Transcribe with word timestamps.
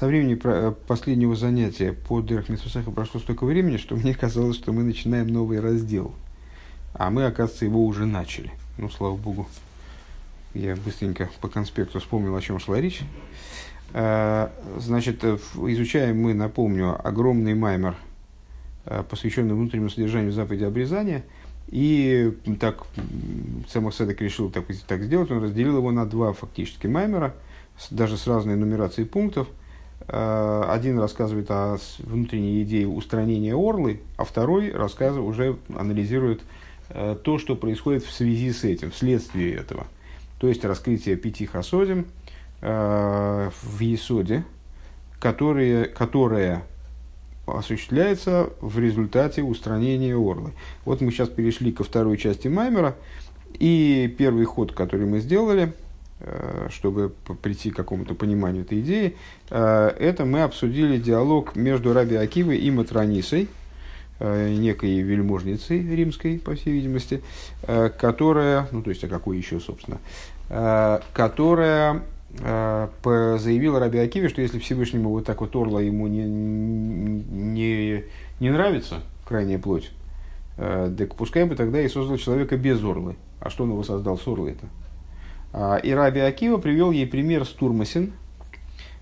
Со 0.00 0.06
времени 0.06 0.34
последнего 0.86 1.36
занятия 1.36 1.92
по 1.92 2.22
Дерхмитсусаха 2.22 2.90
прошло 2.90 3.20
столько 3.20 3.44
времени, 3.44 3.76
что 3.76 3.96
мне 3.96 4.14
казалось, 4.14 4.56
что 4.56 4.72
мы 4.72 4.82
начинаем 4.82 5.26
новый 5.28 5.60
раздел. 5.60 6.14
А 6.94 7.10
мы, 7.10 7.26
оказывается, 7.26 7.66
его 7.66 7.84
уже 7.84 8.06
начали. 8.06 8.50
Ну, 8.78 8.88
слава 8.88 9.14
богу. 9.14 9.46
Я 10.54 10.74
быстренько 10.74 11.28
по 11.42 11.48
конспекту 11.48 12.00
вспомнил, 12.00 12.34
о 12.34 12.40
чем 12.40 12.58
шла 12.60 12.80
речь. 12.80 13.02
Значит, 13.92 15.22
изучаем 15.22 16.18
мы, 16.18 16.32
напомню, 16.32 16.98
огромный 17.06 17.52
маймер, 17.52 17.94
посвященный 19.10 19.52
внутреннему 19.52 19.90
содержанию 19.90 20.32
заповеди 20.32 20.64
обрезания– 20.64 21.24
и 21.68 22.36
так 22.58 22.84
Цемах 23.68 23.94
Седек 23.94 24.20
решил 24.20 24.50
так, 24.50 24.64
так 24.88 25.04
сделать, 25.04 25.30
он 25.30 25.42
разделил 25.42 25.76
его 25.76 25.92
на 25.92 26.04
два 26.04 26.32
фактически 26.32 26.88
маймера, 26.88 27.34
даже 27.90 28.16
с 28.16 28.26
разной 28.26 28.56
нумерацией 28.56 29.06
пунктов. 29.06 29.46
Э, 30.12 30.64
один 30.68 30.98
рассказывает 30.98 31.50
о 31.50 31.76
внутренней 31.98 32.62
идее 32.64 32.88
устранения 32.88 33.54
орлы, 33.54 34.00
а 34.16 34.24
второй 34.24 34.72
рассказывает, 34.72 35.28
уже 35.28 35.56
анализирует 35.76 36.42
э, 36.88 37.16
то, 37.22 37.38
что 37.38 37.54
происходит 37.54 38.02
в 38.02 38.10
связи 38.10 38.52
с 38.52 38.64
этим, 38.64 38.90
вследствие 38.90 39.54
этого. 39.54 39.86
То 40.40 40.48
есть 40.48 40.64
раскрытие 40.64 41.14
пяти 41.16 41.46
хасодим 41.46 42.06
э, 42.60 43.50
в 43.62 43.80
Есоде, 43.80 44.42
которые, 45.20 45.84
которое 45.84 46.64
осуществляется 47.46 48.50
в 48.60 48.80
результате 48.80 49.44
устранения 49.44 50.16
орлы. 50.16 50.50
Вот 50.84 51.00
мы 51.00 51.12
сейчас 51.12 51.28
перешли 51.28 51.70
ко 51.70 51.84
второй 51.84 52.16
части 52.16 52.48
Маймера, 52.48 52.96
и 53.60 54.12
первый 54.18 54.44
ход, 54.44 54.72
который 54.72 55.06
мы 55.06 55.20
сделали, 55.20 55.72
чтобы 56.70 57.12
прийти 57.42 57.70
к 57.70 57.76
какому-то 57.76 58.14
пониманию 58.14 58.64
этой 58.64 58.80
идеи, 58.80 59.16
э, 59.50 59.88
это 59.98 60.24
мы 60.24 60.42
обсудили 60.42 60.98
диалог 60.98 61.56
между 61.56 61.92
Раби 61.92 62.16
Акивой 62.16 62.58
и 62.58 62.70
Матронисой, 62.70 63.48
э, 64.18 64.54
некой 64.54 65.00
вельможницей 65.00 65.80
римской, 65.94 66.38
по 66.38 66.54
всей 66.54 66.72
видимости, 66.72 67.22
которая, 67.98 68.68
ну 68.72 68.82
то 68.82 68.90
есть, 68.90 69.02
а 69.04 69.08
какой 69.08 69.38
еще, 69.38 69.60
собственно, 69.60 69.98
которая 71.12 72.02
Э, 72.38 72.88
заявил 73.38 73.78
Раби 73.78 73.98
Акиве, 73.98 74.28
что 74.28 74.40
если 74.40 74.58
Всевышнему 74.58 75.10
вот 75.10 75.24
так 75.24 75.40
вот 75.40 75.54
орла 75.56 75.80
ему 75.80 76.06
не, 76.06 76.24
не, 76.24 78.04
не 78.38 78.50
нравится, 78.50 79.00
крайняя 79.26 79.58
плоть, 79.58 79.90
э, 80.56 80.94
так 80.96 81.14
пускай 81.16 81.44
бы 81.44 81.56
тогда 81.56 81.80
и 81.80 81.88
создал 81.88 82.18
человека 82.18 82.56
без 82.56 82.82
орлы. 82.82 83.16
А 83.40 83.50
что 83.50 83.64
он 83.64 83.70
его 83.70 83.82
создал 83.82 84.16
с 84.16 84.26
орлой-то? 84.26 84.66
А, 85.52 85.76
и 85.76 85.90
Раби 85.90 86.20
Акива 86.20 86.58
привел 86.58 86.90
ей 86.90 87.06
пример 87.06 87.44
с 87.44 87.48
Турмасин, 87.48 88.12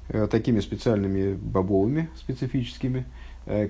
э, 0.09 0.27
такими 0.31 0.61
специальными 0.61 1.35
бобовыми, 1.35 2.09
специфическими, 2.17 3.05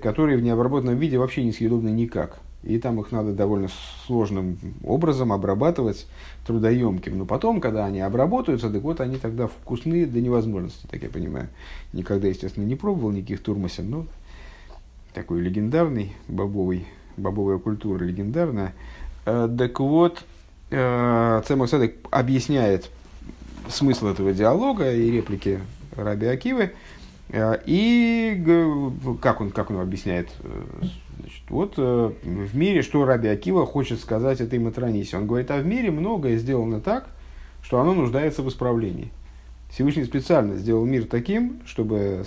которые 0.02 0.36
в 0.36 0.42
необработанном 0.42 0.96
виде 0.96 1.18
вообще 1.18 1.44
не 1.44 1.52
съедобны 1.52 1.90
никак 1.90 2.40
и 2.62 2.78
там 2.78 3.00
их 3.00 3.12
надо 3.12 3.32
довольно 3.32 3.68
сложным 4.06 4.58
образом 4.84 5.32
обрабатывать, 5.32 6.06
трудоемким. 6.46 7.16
Но 7.16 7.24
потом, 7.24 7.60
когда 7.60 7.86
они 7.86 8.00
обработаются, 8.00 8.70
так 8.70 8.82
вот 8.82 9.00
они 9.00 9.16
тогда 9.16 9.46
вкусные 9.46 10.06
до 10.06 10.20
невозможности, 10.20 10.86
так 10.90 11.02
я 11.02 11.08
понимаю. 11.08 11.48
Никогда, 11.92 12.28
естественно, 12.28 12.64
не 12.64 12.74
пробовал 12.74 13.12
никаких 13.12 13.42
турмасин, 13.42 13.90
но 13.90 14.06
такой 15.14 15.40
легендарный 15.40 16.12
бобовый, 16.26 16.86
бобовая 17.16 17.58
культура 17.58 18.02
легендарная. 18.02 18.74
Э, 19.24 19.48
так 19.56 19.78
вот, 19.80 20.24
э, 20.70 21.42
Цемах 21.46 21.68
Садек 21.68 21.96
объясняет 22.10 22.90
смысл 23.68 24.08
этого 24.08 24.32
диалога 24.32 24.92
и 24.92 25.10
реплики 25.10 25.60
Раби 25.96 26.26
Акивы, 26.26 26.72
э, 27.30 27.58
и 27.66 28.42
как 29.20 29.40
он, 29.40 29.50
как 29.50 29.70
он 29.70 29.80
объясняет 29.80 30.28
Значит, 31.18 31.42
вот 31.48 31.74
э, 31.76 32.12
в 32.22 32.56
мире, 32.56 32.82
что 32.82 33.04
Раби 33.04 33.28
Акива 33.28 33.66
хочет 33.66 34.00
сказать 34.00 34.40
этой 34.40 34.58
Матронисе? 34.58 35.16
Он 35.16 35.26
говорит, 35.26 35.50
а 35.50 35.58
в 35.58 35.66
мире 35.66 35.90
многое 35.90 36.36
сделано 36.36 36.80
так, 36.80 37.08
что 37.62 37.80
оно 37.80 37.92
нуждается 37.92 38.42
в 38.42 38.48
исправлении. 38.48 39.10
Всевышний 39.70 40.04
специально 40.04 40.56
сделал 40.56 40.86
мир 40.86 41.04
таким, 41.04 41.60
чтобы 41.66 42.24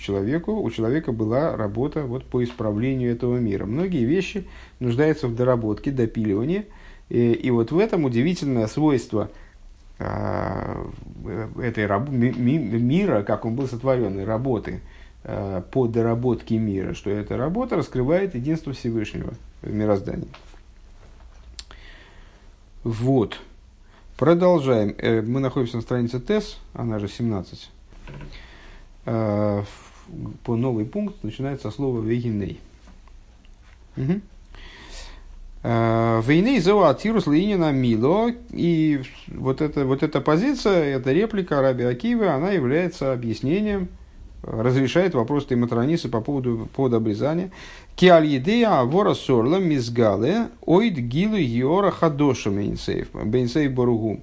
человеку, 0.00 0.60
у 0.60 0.70
человека 0.70 1.12
была 1.12 1.56
работа 1.56 2.02
вот 2.02 2.24
по 2.24 2.42
исправлению 2.42 3.12
этого 3.12 3.36
мира. 3.36 3.66
Многие 3.66 4.04
вещи 4.04 4.48
нуждаются 4.80 5.28
в 5.28 5.36
доработке, 5.36 5.90
допиливании. 5.90 6.66
И, 7.10 7.32
и 7.32 7.50
вот 7.50 7.70
в 7.70 7.78
этом 7.78 8.04
удивительное 8.04 8.66
свойство 8.66 9.28
э, 9.98 10.86
этой 11.62 11.86
раб, 11.86 12.08
ми, 12.08 12.30
мира, 12.30 13.22
как 13.22 13.44
он 13.44 13.54
был 13.54 13.68
сотворен, 13.68 14.24
работы– 14.24 14.80
Э, 15.22 15.62
по 15.70 15.86
доработке 15.86 16.56
мира, 16.56 16.94
что 16.94 17.10
эта 17.10 17.36
работа 17.36 17.76
раскрывает 17.76 18.34
единство 18.34 18.72
Всевышнего 18.72 19.34
в 19.60 19.70
мироздании. 19.70 20.28
Вот. 22.84 23.38
Продолжаем. 24.16 24.94
Э, 24.96 25.20
мы 25.20 25.40
находимся 25.40 25.76
на 25.76 25.82
странице 25.82 26.20
ТЭС, 26.20 26.58
она 26.72 26.98
же 26.98 27.06
17. 27.06 27.70
Э, 29.04 29.62
по 30.42 30.56
новый 30.56 30.86
пункт 30.86 31.22
начинается 31.22 31.70
со 31.70 31.76
слова 31.76 32.00
«вегиней». 32.00 32.58
Угу. 33.98 34.20
Войны 35.62 36.58
Атирус 36.58 37.26
Линина 37.26 37.70
Мило. 37.70 38.32
И 38.50 39.02
вот, 39.28 39.60
это, 39.60 39.84
вот 39.84 40.02
эта 40.02 40.20
позиция, 40.20 40.96
эта 40.96 41.12
реплика 41.12 41.60
Раби 41.60 41.84
Акивы, 41.84 42.28
она 42.28 42.50
является 42.50 43.12
объяснением– 43.12 43.88
разрешает 44.42 45.14
вопрос 45.14 45.46
Тиматрониса 45.46 46.08
по 46.08 46.20
поводу 46.20 46.68
повода 46.74 46.96
обрезания. 46.96 47.50
Киаль 47.96 48.42
вора 48.86 49.14
сорла 49.14 49.58
мизгале 49.58 50.48
ойд 50.64 50.94
гилу 50.98 51.36
йора 51.36 51.90
хадоша 51.90 52.50
бейнсейф, 52.50 53.08
бейнсейф 53.12 53.72
боругу. 53.72 54.20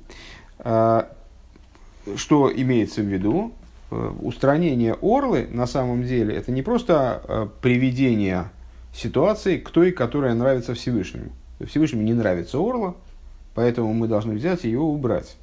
А, 0.59 1.12
что 2.16 2.52
имеется 2.54 3.02
в 3.02 3.06
виду? 3.06 3.52
Э, 3.92 4.12
устранение 4.22 4.98
орлы 5.02 5.48
на 5.52 5.68
самом 5.68 6.04
деле 6.04 6.36
это 6.36 6.52
не 6.52 6.62
просто 6.62 7.22
э, 7.28 7.48
приведение 7.62 8.50
ситуации 8.94 9.58
к 9.58 9.70
той, 9.70 9.92
которая 9.92 10.34
нравится 10.34 10.74
Всевышнему. 10.74 11.31
Всевышнему 11.66 12.03
не 12.03 12.14
нравится 12.14 12.58
орла, 12.58 12.96
поэтому 13.56 13.94
мы 13.94 14.08
должны 14.08 14.36
взять 14.36 14.66
и 14.66 14.70
его 14.70 14.92
убрать. 14.92 15.36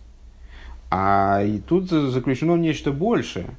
А 0.91 1.43
и 1.43 1.59
тут 1.59 1.91
заключено 1.91 2.57
нечто 2.57 2.93
большее– 2.93 3.47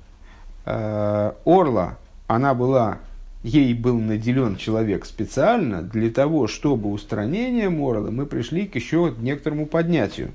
Э, 0.65 1.33
орла, 1.45 1.97
она 2.25 2.55
была, 2.55 2.97
ей 3.43 3.73
был 3.75 3.99
наделен 3.99 4.55
человек 4.55 5.05
специально 5.05 5.83
для 5.83 6.09
того, 6.09 6.47
чтобы 6.47 6.91
устранением 6.91 7.83
орла 7.83 8.09
мы 8.09 8.25
пришли 8.25 8.65
к 8.65 8.75
еще 8.75 9.13
некоторому 9.19 9.67
поднятию. 9.67 10.31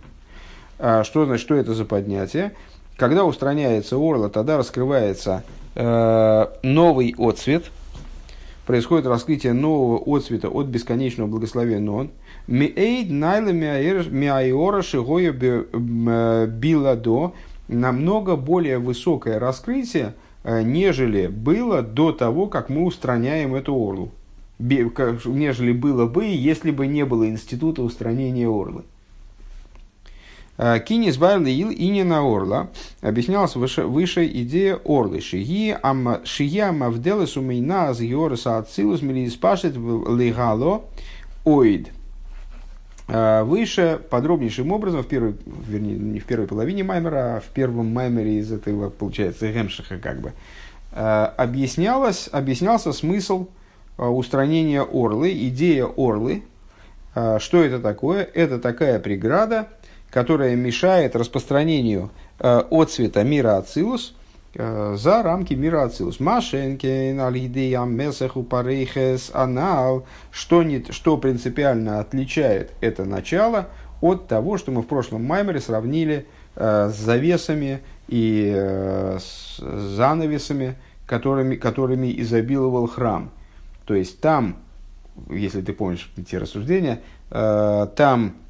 А 0.79 1.03
что 1.03 1.27
значит, 1.27 1.45
что 1.45 1.57
это 1.57 1.75
за 1.75 1.85
поднятие? 1.85 2.53
Когда 2.97 3.25
устраняется 3.25 3.97
орла, 3.97 4.29
тогда 4.29 4.57
раскрывается 4.57 5.43
э, 5.75 6.47
новый 6.63 7.15
отцвет, 7.19 7.65
происходит 8.71 9.07
раскрытие 9.07 9.53
нового 9.53 10.17
отцвета 10.17 10.49
от 10.49 10.67
бесконечного 10.67 11.27
благословения 11.27 11.81
Нон. 11.81 12.11
Миэйд 12.47 13.11
найла 13.11 13.51
миайора 13.51 14.83
шигоя 14.83 15.33
биладо 15.33 17.33
намного 17.67 18.37
более 18.37 18.79
высокое 18.79 19.41
раскрытие, 19.41 20.15
э, 20.45 20.63
нежели 20.63 21.27
было 21.27 21.83
до 21.83 22.13
того, 22.13 22.47
как 22.47 22.69
мы 22.69 22.85
устраняем 22.85 23.57
эту 23.57 23.75
орлу. 23.75 24.13
Нежели 24.61 25.73
было 25.73 26.07
бы, 26.07 26.27
если 26.27 26.71
бы 26.71 26.87
не 26.87 27.05
было 27.05 27.29
института 27.29 27.83
устранения 27.83 28.47
орлы. 28.47 28.85
Кинис 30.87 31.17
Байлил 31.17 31.71
и 31.71 32.03
на 32.03 32.21
орла 32.21 32.69
объяснялась 33.01 33.57
выше, 33.57 33.85
выше 33.85 34.27
идея 34.27 34.79
орлы. 34.85 35.21
Шия 35.21 36.73
мавделы 36.73 37.27
сумейна 37.27 37.89
аз 37.89 38.01
йорса 38.01 38.59
ацилус 38.59 39.01
милиспашет 39.01 39.75
легало 39.77 40.85
оид. 41.45 41.91
А, 43.13 43.43
выше 43.43 44.01
подробнейшим 44.09 44.71
образом, 44.71 45.03
в 45.03 45.07
первой, 45.07 45.35
вернее, 45.67 45.97
не 45.97 46.21
в 46.21 46.25
первой 46.27 46.47
половине 46.47 46.85
Маймера, 46.85 47.37
а 47.37 47.41
в 47.41 47.47
первом 47.47 47.93
Маймере 47.93 48.39
из 48.39 48.53
этого, 48.53 48.89
получается, 48.91 49.51
Гемшиха 49.51 49.99
как 49.99 50.21
бы, 50.21 50.33
а, 50.93 51.35
объяснялось, 51.37 52.29
объяснялся 52.31 52.93
смысл 52.93 53.49
а, 53.97 54.11
устранения 54.11 54.83
орлы, 54.83 55.33
идея 55.49 55.87
орлы. 55.87 56.43
Что 57.13 57.65
это 57.65 57.81
такое? 57.81 58.23
Это 58.23 58.61
такая 58.61 59.01
преграда, 59.01 59.69
которая 60.11 60.57
мешает 60.57 61.17
распространению 61.17 62.11
отцвета 62.39 63.23
мира 63.25 63.57
Ацилус– 63.59 64.15
Э, 64.55 64.97
за 64.99 65.23
рамки 65.23 65.55
мира 65.55 65.85
Ацилус. 65.85 66.19
Машенкин, 66.19 67.21
Алидея, 67.21 67.85
Месаху, 67.85 68.43
Парейхес, 68.43 69.31
Анал, 69.33 70.07
что, 70.33 70.63
не, 70.63 70.85
что 70.91 71.17
принципиально 71.19 72.01
отличает 72.01 72.73
это 72.81 73.05
начало 73.05 73.69
от 74.01 74.27
того, 74.27 74.59
что 74.59 74.73
мы 74.73 74.83
в 74.83 74.87
прошлом 74.87 75.25
Маймере 75.25 75.61
сравнили 75.61 76.27
э, 76.57 76.91
с 76.93 76.97
завесами 76.97 77.81
и 78.09 78.53
э, 78.53 79.19
с 79.21 79.59
занавесами, 79.59 80.75
которыми, 81.07 81.55
которыми 81.55 82.13
изобиловал 82.21 82.89
храм. 82.89 83.31
То 83.85 83.95
есть 83.95 84.21
там, 84.21 84.57
если 85.29 85.61
ты 85.61 85.73
помнишь 85.73 86.11
те 86.29 86.39
рассуждения, 86.39 87.03
э, 87.31 87.87
там 87.95 88.35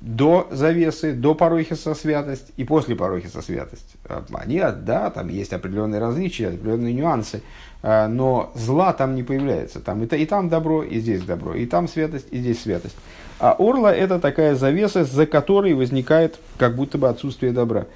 до 0.00 0.48
завесы, 0.50 1.12
до 1.12 1.34
парохиса 1.34 1.94
святость 1.94 2.52
и 2.56 2.64
после 2.64 2.96
парохиса 2.96 3.42
святость. 3.42 3.96
Они, 4.32 4.60
да, 4.60 5.10
там 5.10 5.28
есть 5.28 5.52
определенные 5.52 6.00
различия, 6.00 6.48
определенные 6.48 6.94
нюансы, 6.94 7.42
но 7.82 8.52
зла 8.54 8.92
там 8.92 9.14
не 9.14 9.22
появляется. 9.22 9.80
Там 9.80 10.02
и, 10.02 10.16
и 10.16 10.26
там 10.26 10.48
добро, 10.48 10.82
и 10.82 11.00
здесь 11.00 11.22
добро, 11.22 11.54
и 11.54 11.66
там 11.66 11.88
святость, 11.88 12.28
и 12.30 12.38
здесь 12.38 12.62
святость. 12.62 12.96
А 13.42 13.56
орла– 13.58 13.92
это 13.94 14.20
такая 14.20 14.54
завеса, 14.54 15.04
за 15.04 15.26
которой 15.26 15.74
возникает 15.74 16.38
как 16.58 16.76
будто 16.76 16.96
бы 16.96 17.08
отсутствие 17.08 17.52
добра. 17.52 17.86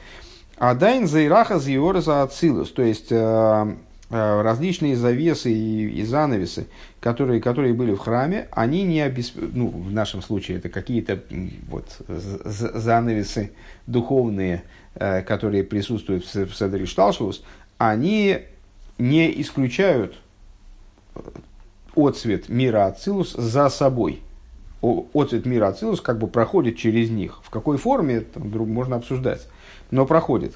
А 0.58 0.74
дайн 0.74 1.06
заираха 1.06 1.58
за 1.58 2.22
ацилус, 2.22 2.72
то 2.72 2.82
есть 2.82 3.12
э, 3.12 3.16
э, 3.16 3.74
различные 4.10 4.96
завесы 4.96 5.52
и, 5.52 6.00
и 6.00 6.04
занавесы, 6.04 6.68
которые, 7.00 7.40
которые 7.40 7.74
были 7.74 7.92
в 7.92 7.98
храме, 7.98 8.48
они 8.52 8.84
не 8.84 9.00
обеспечивают, 9.00 9.56
ну, 9.56 9.68
в 9.68 9.92
нашем 9.92 10.22
случае 10.22 10.58
это 10.58 10.68
какие-то 10.68 11.20
вот, 11.68 11.86
занавесы 12.08 13.52
духовные, 13.86 14.62
э, 14.94 15.22
которые 15.22 15.64
присутствуют 15.64 16.24
в, 16.24 16.54
Седри 16.54 16.86
Шталшус, 16.86 17.42
они 17.78 18.38
не 18.98 19.40
исключают 19.40 20.16
отцвет 21.96 22.48
мира 22.48 22.86
Ацилус 22.86 23.32
за 23.32 23.68
собой– 23.68 24.20
отцвет 24.82 25.46
мира 25.46 25.68
Ацилус 25.68 26.00
как 26.00 26.18
бы 26.18 26.26
проходит 26.26 26.76
через 26.76 27.10
них. 27.10 27.40
В 27.42 27.50
какой 27.50 27.78
форме, 27.78 28.20
там, 28.20 28.48
можно 28.68 28.96
обсуждать, 28.96 29.46
но 29.90 30.06
проходит. 30.06 30.54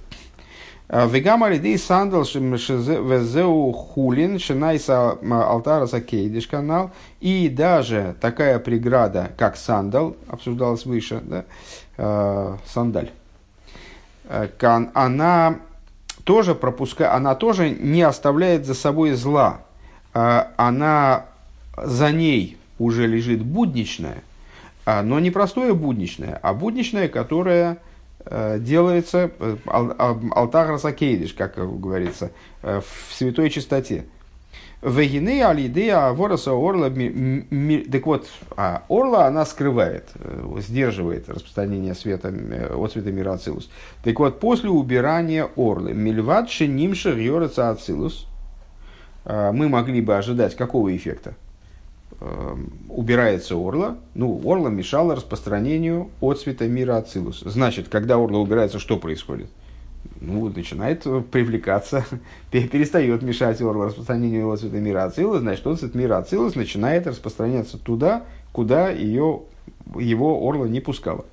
А, 0.92 1.06
Вегам 1.06 1.44
алидей 1.44 1.78
сандал 1.78 2.24
везеу 2.24 3.70
хулин 3.72 4.40
шинайса 4.40 5.12
алтара 5.30 5.86
закейдиш 5.86 6.48
канал. 6.48 6.90
И 7.20 7.48
даже 7.48 8.16
такая 8.20 8.58
преграда, 8.58 9.30
как 9.36 9.56
сандал, 9.56 10.16
обсуждалась 10.26 10.84
выше, 10.84 11.20
да, 11.22 11.44
э, 11.96 12.56
сандаль, 12.66 13.10
а, 14.28 14.48
она 14.94 15.60
тоже 16.24 16.56
пропускает, 16.56 17.12
она 17.12 17.36
тоже 17.36 17.70
не 17.70 18.02
оставляет 18.02 18.66
за 18.66 18.74
собой 18.74 19.12
зла. 19.12 19.60
Она 20.12 21.26
за 21.76 22.10
ней 22.10 22.58
уже 22.80 23.06
лежит 23.06 23.42
будничное, 23.42 24.24
а, 24.84 25.02
но 25.02 25.20
не 25.20 25.30
простое 25.30 25.72
будничное, 25.72 26.40
а 26.42 26.52
будничное, 26.52 27.06
которое 27.08 27.78
делается 28.58 29.30
э, 29.38 29.56
алтар 29.66 30.68
расакейдиш, 30.68 31.32
как 31.32 31.56
говорится, 31.80 32.30
э, 32.62 32.80
в 32.80 33.14
святой 33.14 33.50
чистоте. 33.50 34.04
Вегины 34.82 35.42
алидея 35.42 36.10
вороса 36.12 36.52
орла, 36.52 36.88
так 36.88 38.06
вот, 38.06 38.28
а 38.56 38.84
орла 38.88 39.26
она 39.26 39.44
скрывает, 39.44 40.08
сдерживает 40.58 41.28
распространение 41.28 41.94
света, 41.94 42.32
от 42.74 42.92
света 42.92 43.12
мира 43.12 43.32
Ацилус. 43.34 43.70
Так 44.02 44.18
вот, 44.18 44.40
после 44.40 44.70
убирания 44.70 45.48
орлы, 45.54 45.92
мильват 45.92 46.48
шенимша 46.48 47.12
гьорца 47.12 47.68
Ацилус, 47.68 48.26
мы 49.26 49.68
могли 49.68 50.00
бы 50.00 50.16
ожидать 50.16 50.56
какого 50.56 50.96
эффекта? 50.96 51.34
Э, 52.20 52.56
убирается 52.88 53.56
орла, 53.56 53.96
ну, 54.14 54.40
орла 54.44 54.68
мешала 54.70 55.16
распространению 55.16 56.10
от 56.20 56.40
цвета 56.40 56.66
мира 56.66 56.96
Ацилус. 56.96 57.40
Значит, 57.40 57.88
когда 57.88 58.14
орла 58.14 58.38
убирается, 58.38 58.78
что 58.78 58.96
происходит? 58.96 59.48
Ну, 60.20 60.48
начинает 60.48 61.02
привлекаться, 61.30 62.04
перестает 62.50 63.22
мешать 63.22 63.60
орла 63.60 63.86
распространению 63.86 64.50
от 64.50 64.60
цвета 64.60 64.78
мира 64.78 65.04
Ацилус, 65.04 65.40
значит, 65.40 65.66
от 65.66 65.78
цвета 65.78 65.98
мира 65.98 66.18
Ацилус 66.18 66.54
начинает 66.54 67.06
распространяться 67.06 67.78
туда, 67.78 68.24
куда 68.52 68.90
ее, 68.90 69.42
его 69.96 70.48
орла 70.48 70.66
не 70.66 70.80
пускала. 70.80 71.24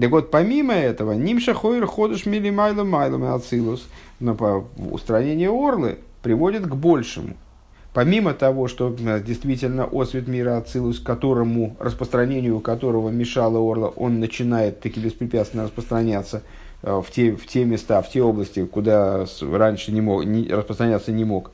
Так 0.00 0.10
вот, 0.12 0.30
помимо 0.30 0.74
этого, 0.74 1.12
нимша 1.12 1.54
хойр 1.54 1.84
ходишь 1.86 2.24
мили 2.24 2.50
майло 2.50 2.84
майло 2.84 3.34
ацилус, 3.34 3.88
но 4.20 4.36
по 4.36 4.64
устранение 4.76 5.50
орлы 5.50 5.98
приводит 6.22 6.66
к 6.66 6.74
большему– 6.76 7.34
Помимо 7.94 8.34
того, 8.34 8.68
что 8.68 8.94
действительно 9.24 9.88
освет 9.90 10.28
мира 10.28 10.58
Ацилус, 10.58 11.00
которому, 11.00 11.76
распространению 11.80 12.60
которого 12.60 13.08
мешала 13.08 13.58
Орла, 13.58 13.88
он 13.88 14.20
начинает 14.20 14.80
таки 14.80 15.00
беспрепятственно 15.00 15.64
распространяться 15.64 16.42
э, 16.82 17.00
в 17.04 17.10
те, 17.10 17.32
в 17.32 17.46
те 17.46 17.64
места, 17.64 18.02
в 18.02 18.10
те 18.10 18.22
области, 18.22 18.64
куда 18.66 19.24
раньше 19.40 19.90
не 19.90 20.02
мог, 20.02 20.24
не, 20.26 20.48
распространяться 20.48 21.12
не 21.12 21.24
мог. 21.24 21.50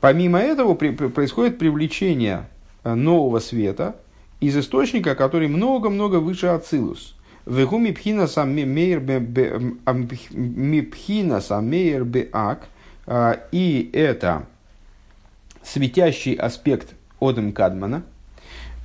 Помимо 0.00 0.38
этого 0.38 0.74
при, 0.74 0.90
происходит 0.90 1.58
привлечение 1.58 2.46
э, 2.84 2.94
нового 2.94 3.40
света 3.40 3.96
из 4.40 4.56
источника, 4.56 5.16
который 5.16 5.48
много-много 5.48 6.20
выше 6.20 6.46
Ацилус. 6.46 7.16
Вегуми 7.44 7.90
пхина 7.90 8.28
самейр 8.28 9.00
беак. 12.04 12.68
И 13.52 13.90
это 13.94 14.46
светящий 15.72 16.34
аспект 16.34 16.94
Одем 17.20 17.52
Кадмана. 17.52 18.02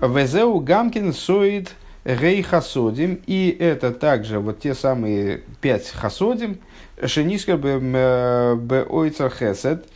Везеу 0.02 0.60
Гамкин 0.60 1.14
Соид 1.14 1.74
Рей 2.04 2.42
Хасодим. 2.42 3.22
И 3.26 3.56
это 3.58 3.92
также 3.92 4.40
вот 4.40 4.60
те 4.60 4.76
самые 4.76 5.44
пять 5.62 5.90
Хасодим. 5.90 6.60
Бе 7.02 7.08
Ойцер 8.90 9.30
Хесед. 9.32 9.88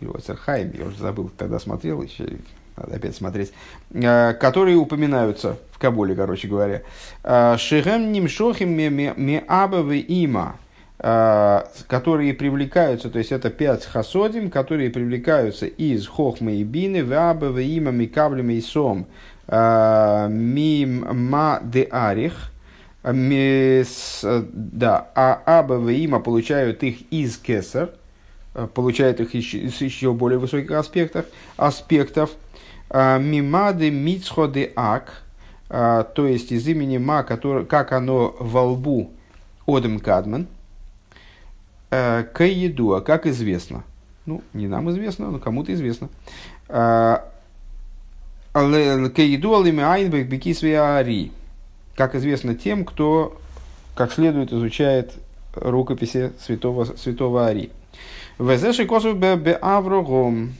Ойцер 0.00 0.36
Хайм, 0.36 0.72
я 0.78 0.86
уже 0.86 0.96
забыл, 0.96 1.30
тогда 1.36 1.58
смотрел, 1.58 2.00
еще 2.00 2.26
надо 2.76 2.96
опять 2.96 3.14
смотреть. 3.14 3.52
Э, 3.92 4.32
которые 4.32 4.76
упоминаются 4.76 5.58
в 5.72 5.78
Кабуле, 5.78 6.14
короче 6.14 6.48
говоря. 6.48 6.82
Э, 7.22 7.56
Шигем 7.58 8.10
Нимшохим 8.10 8.70
Меабавы 8.70 9.98
Има. 9.98 10.56
А, 11.02 11.66
которые 11.86 12.34
привлекаются, 12.34 13.08
то 13.08 13.18
есть 13.18 13.32
это 13.32 13.48
пять 13.48 13.86
хасодим, 13.86 14.50
которые 14.50 14.90
привлекаются 14.90 15.64
из 15.64 16.06
хохмы 16.06 16.56
и 16.56 16.62
бины, 16.62 17.02
ваба, 17.02 17.58
има, 17.58 17.90
микаблем 17.90 18.50
и 18.50 18.60
сом, 18.60 19.06
а, 19.48 20.28
мим, 20.28 21.06
ма, 21.30 21.62
де 21.64 21.88
арих, 21.90 22.52
да, 23.02 25.08
а 25.14 25.42
аба, 25.46 25.90
има 25.90 26.20
получают 26.20 26.82
их 26.82 27.10
из 27.10 27.38
кесар, 27.38 27.92
получают 28.74 29.20
их 29.20 29.32
еще, 29.32 29.60
еще 29.60 30.12
более 30.12 30.38
высоких 30.38 30.72
аспектов, 30.72 31.24
аспектов, 31.56 32.28
мимады, 32.92 33.90
мицходы, 33.90 34.70
ак, 34.76 35.22
то 35.68 36.26
есть 36.26 36.52
из 36.52 36.68
имени 36.68 36.98
ма, 36.98 37.22
который, 37.22 37.64
как 37.64 37.92
оно 37.92 38.36
во 38.38 38.64
лбу, 38.64 39.12
одем 39.66 39.98
кадман– 39.98 40.46
Э, 40.59 40.59
к 41.90 42.44
еду, 42.44 42.94
а 42.94 43.00
как 43.00 43.26
известно. 43.26 43.84
Ну, 44.26 44.42
не 44.52 44.68
нам 44.68 44.90
известно, 44.90 45.30
но 45.30 45.38
кому-то 45.38 45.72
известно. 45.74 46.08
Э, 46.68 47.18
к. 50.94 51.32
Как 51.96 52.14
известно 52.14 52.54
тем, 52.54 52.84
кто 52.84 53.36
как 53.96 54.12
следует 54.12 54.52
изучает 54.52 55.14
рукописи 55.54 56.32
святого, 56.38 56.84
святого 56.84 57.46
Ари. 57.46 57.70
Везеши 58.38 58.86
косу 58.86 59.14
бе 59.14 59.58
Аврогом. 59.60 60.54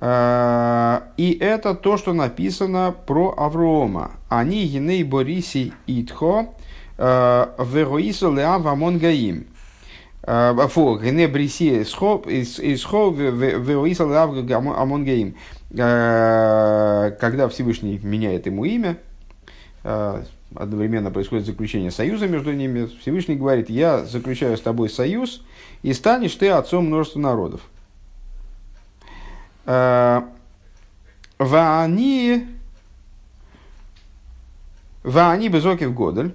Э, 0.00 1.02
и 1.16 1.38
это 1.40 1.74
то, 1.74 1.96
что 1.96 2.12
написано 2.12 2.94
про 3.06 3.32
Аврома. 3.36 4.12
Они 4.28 4.64
еней 4.64 5.04
бориси 5.04 5.72
итхо 5.86 6.48
вегоису 6.98 8.32
леав 8.32 8.66
амон 8.66 8.98
гаим. 8.98 9.46
Э, 10.26 10.66
фу, 10.68 10.96
гне 10.96 11.28
бриси 11.28 11.82
исхов, 11.82 12.26
исхов, 12.26 13.16
веоисал 13.16 14.12
амонгеим. 14.12 15.36
Э, 15.70 17.12
когда 17.20 17.48
Всевышний 17.48 18.00
меняет 18.02 18.46
ему 18.46 18.64
имя, 18.64 18.98
э, 19.84 20.24
одновременно 20.56 21.12
происходит 21.12 21.46
заключение 21.46 21.92
союза 21.92 22.26
между 22.26 22.52
ними, 22.52 22.86
Всевышний 23.00 23.36
говорит, 23.36 23.70
я 23.70 24.04
заключаю 24.04 24.56
с 24.56 24.60
тобой 24.60 24.90
союз, 24.90 25.44
и 25.82 25.92
станешь 25.92 26.34
ты 26.34 26.48
отцом 26.48 26.86
множества 26.86 27.20
народов. 27.20 27.60
Ваани 31.38 32.46
Ваани 35.02 35.48
безокив 35.48 35.92
годель. 35.94 36.34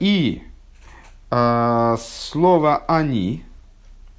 И 0.00 0.42
а, 1.36 1.96
слово 1.98 2.84
«они», 2.86 3.42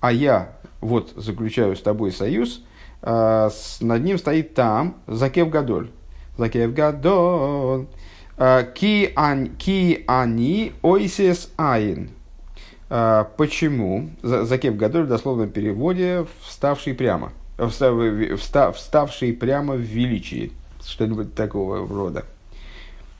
а 0.01 0.11
я 0.11 0.51
вот 0.81 1.13
заключаю 1.15 1.77
с 1.77 1.81
тобой 1.81 2.11
союз, 2.11 2.61
а, 3.01 3.49
над 3.79 4.03
ним 4.03 4.17
стоит 4.17 4.53
там 4.53 4.97
Закев 5.07 5.49
Гадоль. 5.49 5.91
Закев 6.37 6.73
Гадоль. 6.73 7.85
Ки 8.35 9.13
они 10.07 10.73
ойсес 10.81 11.53
айн. 11.55 12.09
Почему? 12.89 14.09
Закеп 14.21 14.75
Гадоль 14.75 15.03
в 15.03 15.07
дословном 15.07 15.49
переводе 15.51 16.25
вставший 16.41 16.95
прямо. 16.95 17.31
Вставший 17.57 19.31
прямо 19.31 19.75
в 19.75 19.79
величии. 19.79 20.51
Что-нибудь 20.83 21.33
такого 21.33 21.87
рода. 21.87 22.25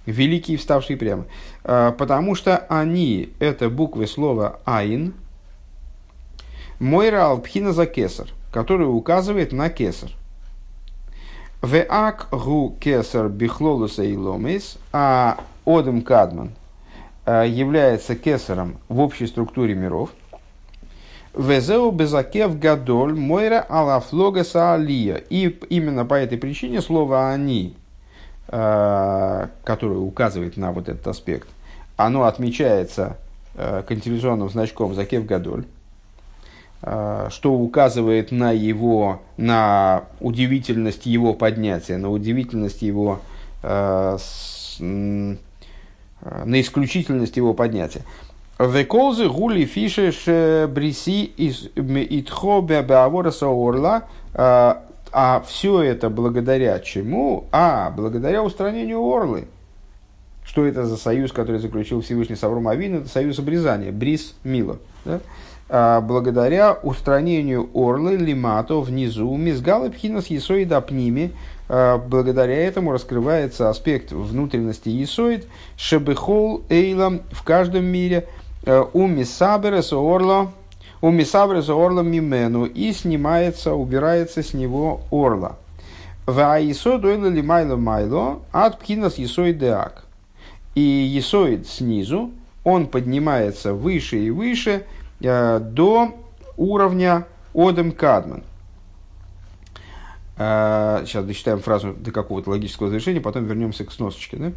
Великий, 0.05 0.57
вставший 0.57 0.97
прямо. 0.97 1.25
Потому 1.63 2.35
что 2.35 2.57
они, 2.69 3.29
это 3.39 3.69
буквы 3.69 4.07
слова 4.07 4.59
айн, 4.65 5.13
Мойра 6.79 7.27
алпхина 7.27 7.71
за 7.71 7.85
кесар, 7.85 8.27
который 8.51 8.83
указывает 8.83 9.53
на 9.53 9.69
кесар. 9.69 10.11
Веак 11.61 12.27
гу 12.31 12.75
кесар 12.79 13.29
бихлолуса 13.29 14.03
и 14.03 14.15
ломис, 14.15 14.77
а 14.91 15.37
Одем 15.65 16.01
Кадман 16.01 16.51
э, 17.25 17.45
является 17.47 18.15
кесаром 18.15 18.77
в 18.89 18.99
общей 18.99 19.25
структуре 19.25 19.73
миров. 19.73 20.09
Везеу 21.33 21.91
безакев 21.91 22.59
гадоль 22.59 23.15
мойра 23.15 23.65
алафлога 23.67 24.43
саалия. 24.43 25.15
И 25.15 25.47
именно 25.69 26.05
по 26.05 26.15
этой 26.15 26.37
причине 26.37 26.81
слово 26.81 27.29
«они», 27.29 27.75
которое 28.57 29.99
указывает 29.99 30.55
на 30.55 30.71
вот 30.71 30.87
этот 30.87 31.05
аспект, 31.07 31.49
оно 31.97 32.23
отмечается 32.23 33.17
э, 33.55 33.83
континуационным 33.87 34.49
значком 34.49 34.93
«закев 34.93 35.25
гадоль», 35.25 35.65
Э, 36.87 37.29
что 37.31 37.51
указывает 37.53 38.31
на 38.31 38.51
его, 38.51 39.21
на 39.37 40.03
удивительность 40.19 41.07
его 41.07 41.33
поднятия, 41.33 41.97
на 41.97 42.11
удивительность 42.11 42.83
его, 42.83 43.21
э, 43.63 44.17
на 44.79 45.37
исключительность 46.61 47.37
его 47.37 47.55
поднятия. 47.55 48.01
Веколзы 48.59 49.27
гули 49.29 49.65
фишеш 49.65 50.25
бриси 50.69 51.25
итхо 51.35 52.61
беавороса 52.61 53.47
орла, 53.47 54.03
э, 54.35 54.75
а 55.11 55.43
все 55.47 55.81
это 55.81 56.09
благодаря 56.09 56.79
чему? 56.79 57.45
А, 57.51 57.91
благодаря 57.91 58.43
устранению 58.43 59.01
орлы. 59.01 59.47
Что 60.43 60.65
это 60.65 60.85
за 60.85 60.97
союз, 60.97 61.31
который 61.31 61.59
заключил 61.59 62.01
Всевышний 62.01 62.35
Савром 62.35 62.67
Авин? 62.67 62.97
Это 62.97 63.09
союз 63.09 63.39
обрезания, 63.39 63.91
брис 63.91 64.35
мило. 64.43 64.77
Да? 65.03 65.19
А, 65.67 66.01
благодаря 66.01 66.73
устранению 66.73 67.69
орлы 67.73 68.15
лимато 68.15 68.79
внизу 68.79 69.35
мизгалы 69.35 69.89
пхинас 69.89 70.27
есоид 70.27 70.71
апними, 70.71 71.31
а, 71.67 71.97
благодаря 71.97 72.55
этому 72.55 72.91
раскрывается 72.91 73.69
аспект 73.69 74.11
внутренности 74.11 74.89
есоид, 74.89 75.47
шебехол 75.75 76.63
эйлам 76.69 77.21
в 77.31 77.43
каждом 77.43 77.85
мире, 77.85 78.27
а, 78.65 78.87
у 78.93 79.07
мисаберес 79.07 79.91
орла, 79.91 80.51
у 81.01 81.11
мисаберес 81.11 81.69
орла 81.69 82.01
мимену, 82.01 82.65
и 82.65 82.91
снимается, 82.93 83.73
убирается 83.73 84.43
с 84.43 84.53
него 84.53 85.01
орла. 85.11 85.57
Ваисод 86.25 87.05
ойла 87.05 87.27
лимайло 87.27 87.75
майло, 87.75 88.39
от 88.51 88.79
пхинас 88.79 89.17
есоид 89.17 89.59
деак. 89.59 90.05
И 90.73 90.81
есоид 90.81 91.67
снизу, 91.67 92.31
он 92.63 92.87
поднимается 92.87 93.73
выше 93.73 94.17
и 94.17 94.31
выше, 94.31 94.85
Э, 95.21 95.59
до 95.59 96.13
уровня 96.57 97.25
Одем 97.53 97.91
Кадман. 97.91 98.43
Э, 100.37 101.03
сейчас 101.05 101.25
дочитаем 101.25 101.59
фразу 101.59 101.93
до 101.93 102.11
какого-то 102.11 102.49
логического 102.49 102.89
завершения, 102.89 103.21
потом 103.21 103.45
вернемся 103.45 103.85
к 103.85 103.91
сносочке. 103.91 104.37
Да? 104.37 104.51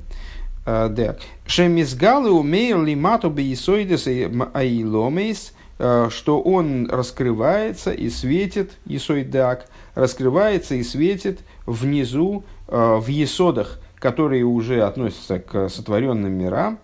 Э. 0.66 1.14
Шемизгалы 1.46 2.30
умейл 2.30 2.82
лимату 2.82 3.30
бейсоидес 3.30 4.06
аиломейс, 4.06 5.54
что 5.78 6.40
он 6.40 6.90
раскрывается 6.90 7.92
и 7.92 8.10
светит, 8.10 8.72
Исойдак, 8.86 9.66
раскрывается 9.94 10.74
и 10.74 10.82
светит 10.82 11.40
внизу, 11.66 12.44
в 12.66 13.06
есодах, 13.06 13.78
которые 13.96 14.44
уже 14.44 14.82
относятся 14.82 15.38
к 15.38 15.68
сотворенным 15.68 16.32
мирам, 16.32 16.80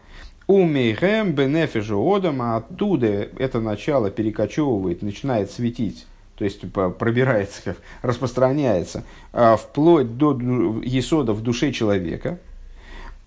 Умейхем 0.47 1.33
бенефижу 1.33 1.99
одам, 2.15 2.43
а 2.43 2.57
оттуда 2.59 3.07
это 3.07 3.61
начало 3.61 4.11
перекочевывает, 4.11 5.01
начинает 5.01 5.51
светить, 5.51 6.07
то 6.37 6.45
есть 6.45 6.71
пробирается, 6.71 7.77
распространяется, 8.03 9.05
а, 9.33 9.57
вплоть 9.57 10.19
до 10.19 10.39
есода 10.83 11.33
в 11.33 11.43
душе 11.43 11.73
человека. 11.73 12.39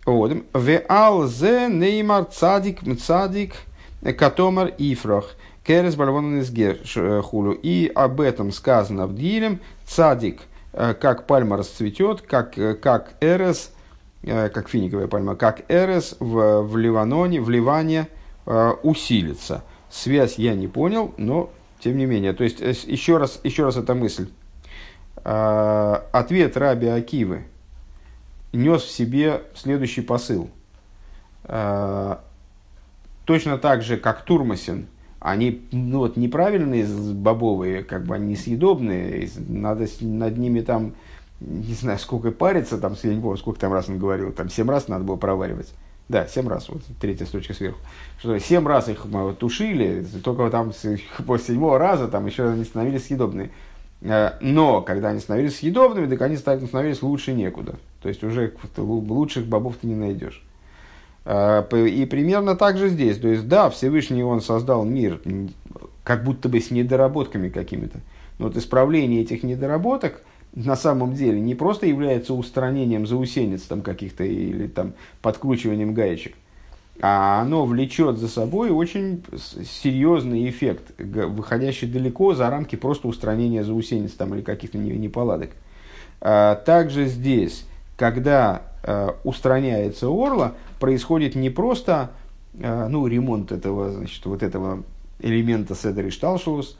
В 0.06 0.82
алзе 0.88 1.68
неймар 1.70 2.26
цадик 2.26 2.82
цадик 3.02 3.56
катомар 4.18 4.72
ифрах. 4.78 5.36
Керес 5.68 5.96
барвон 5.96 6.44
хулу. 7.22 7.52
И 7.52 7.92
об 7.94 8.22
этом 8.22 8.52
сказано 8.52 9.06
в 9.06 9.14
Дилем. 9.14 9.60
Цадик, 9.86 10.42
э, 10.74 10.94
как 10.94 11.28
пальма 11.28 11.58
расцветет, 11.58 12.22
как, 12.22 12.58
э, 12.58 12.74
как 12.74 13.14
эрес– 13.22 13.72
Э, 14.24 14.50
как 14.50 14.68
финиковая 14.68 15.08
пальма, 15.08 15.36
как 15.36 15.70
Эрес 15.70 16.16
в, 16.20 16.62
в 16.62 16.76
Ливаноне, 16.76 17.40
в 17.40 17.50
Ливане 17.50 18.08
э, 18.46 18.72
усилится. 18.84 19.64
Связь 19.90 20.38
я 20.38 20.54
не 20.54 20.68
понял, 20.68 21.14
но 21.18 21.50
тем 21.80 21.98
не 21.98 22.06
менее. 22.06 22.34
То 22.34 22.44
есть, 22.44 22.62
э, 22.62 22.74
еще 22.88 23.18
раз, 23.18 23.40
еще 23.44 23.64
раз 23.64 23.78
эта 23.78 23.96
мысль. 23.96 24.30
Ответ 25.24 26.56
Раби 26.56 26.88
Акивы 26.88 27.44
нес 28.54 28.84
в 28.84 28.90
себе 28.90 29.42
следующий 29.56 30.00
посыл. 30.00 30.50
Точно 31.44 32.22
так 33.58 33.82
же, 33.82 33.98
как 33.98 34.22
Турмасин, 34.22 34.88
они 35.20 35.62
ну, 35.72 36.00
вот, 36.00 36.18
неправильные 36.18 36.86
бобовые, 36.86 37.84
как 37.84 38.06
бы 38.06 38.16
они 38.16 38.34
несъедобные, 38.34 39.30
надо 39.48 39.88
над 40.02 40.38
ними 40.38 40.62
там 40.62 40.94
не 41.40 41.74
знаю, 41.74 42.00
сколько 42.00 42.32
париться, 42.32 42.78
там, 42.78 42.96
я 43.04 43.14
не 43.14 43.22
помню, 43.22 43.38
сколько 43.38 43.60
там 43.60 43.72
раз 43.72 43.90
он 43.90 44.00
говорил, 44.00 44.32
там, 44.32 44.50
семь 44.50 44.70
раз 44.70 44.88
надо 44.88 45.04
было 45.04 45.18
проваривать. 45.18 45.72
Да, 46.10 46.26
семь 46.26 46.48
раз, 46.48 46.70
вот 46.70 46.82
третья 47.02 47.26
строчка 47.26 47.54
сверху. 47.54 47.80
Что 48.20 48.40
семь 48.40 48.66
раз 48.66 48.88
их 48.88 49.06
мы 49.06 49.34
тушили, 49.34 50.06
только 50.24 50.50
там 50.50 50.72
после 51.26 51.54
седьмого 51.54 51.78
раза 51.78 52.08
там 52.08 52.26
еще 52.26 52.50
они 52.50 52.64
становились 52.64 53.06
съедобные. 53.06 53.52
Э, 54.02 54.32
но, 54.40 54.82
когда 54.82 55.10
они 55.10 55.20
становились 55.20 55.58
съедобными, 55.58 56.08
так 56.08 56.22
они 56.22 56.38
становились 56.38 57.02
лучше 57.02 57.34
некуда. 57.34 57.76
То 58.02 58.10
есть, 58.10 58.24
уже 58.24 58.54
лучших 58.78 59.48
бобов 59.48 59.78
ты 59.78 59.88
не 59.88 59.96
найдешь. 59.96 60.44
Э, 61.28 61.64
и 61.88 62.06
примерно 62.06 62.56
так 62.56 62.78
же 62.78 62.90
здесь. 62.90 63.18
То 63.20 63.28
есть, 63.28 63.48
да, 63.48 63.70
Всевышний 63.70 64.24
Он 64.24 64.42
создал 64.42 64.84
мир 64.86 65.22
как 66.04 66.24
будто 66.24 66.50
бы 66.50 66.60
с 66.60 66.72
недоработками 66.72 67.50
какими-то. 67.50 68.00
Но 68.40 68.48
вот 68.48 68.58
исправление 68.58 69.22
этих 69.22 69.44
недоработок– 69.44 70.22
на 70.66 70.76
самом 70.76 71.14
деле 71.14 71.40
не 71.40 71.56
просто 71.56 71.86
является 71.86 72.34
устранением 72.34 73.06
заусенец 73.06 73.62
там 73.64 73.82
каких-то 73.82 74.24
или 74.24 74.68
там 74.68 74.94
подкручиванием 75.22 75.94
гаечек, 75.94 76.34
а 77.00 77.42
оно 77.42 77.66
влечет 77.66 78.18
за 78.18 78.28
собой 78.28 78.72
очень 78.72 79.24
серьезный 79.36 80.50
эффект, 80.50 80.94
выходящий 80.98 81.86
далеко 81.86 82.34
за 82.34 82.50
рамки 82.50 82.76
просто 82.76 83.08
устранения 83.08 83.64
заусенец 83.64 84.14
там 84.14 84.34
или 84.34 84.42
каких-то 84.42 84.78
неполадок. 84.78 85.52
А 86.22 86.56
также 86.56 87.06
здесь, 87.06 87.66
когда 87.96 88.64
а, 88.82 89.16
устраняется 89.24 90.08
орла, 90.08 90.56
происходит 90.80 91.36
не 91.36 91.50
просто 91.50 92.12
а, 92.62 92.88
ну, 92.88 93.08
ремонт 93.08 93.52
этого, 93.52 93.92
значит, 93.92 94.26
вот 94.26 94.44
этого 94.44 94.84
элемента 95.20 95.76
Седер 95.76 96.08
и 96.08 96.10
Шталшулус, 96.10 96.78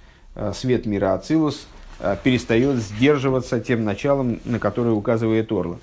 свет 0.54 0.86
мира 0.86 1.16
Ацилус, 1.16 1.68
Э, 2.00 2.16
перестает 2.22 2.78
сдерживаться 2.78 3.60
тем 3.60 3.84
началом, 3.84 4.40
на 4.46 4.60
которое 4.60 4.92
указывает 4.92 5.52
Орла. 5.52 5.78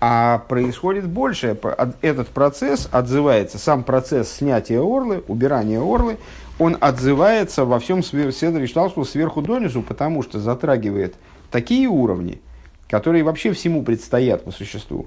А 0.00 0.44
происходит 0.48 1.08
больше. 1.08 1.58
Этот 2.02 2.28
процесс 2.28 2.88
отзывается, 2.92 3.58
сам 3.58 3.82
процесс 3.82 4.30
снятия 4.30 4.80
орлы, 4.80 5.24
убирания 5.26 5.80
орлы, 5.80 6.18
он 6.58 6.76
отзывается 6.80 7.64
во 7.64 7.80
всем 7.80 8.02
Седре 8.02 8.66
Шталсу 8.66 9.04
сверху 9.04 9.42
донизу, 9.42 9.82
потому 9.82 10.22
что 10.22 10.38
затрагивает 10.38 11.16
такие 11.50 11.88
уровни, 11.88 12.40
которые 12.88 13.24
вообще 13.24 13.52
всему 13.52 13.82
предстоят 13.82 14.44
по 14.44 14.52
существу. 14.52 15.06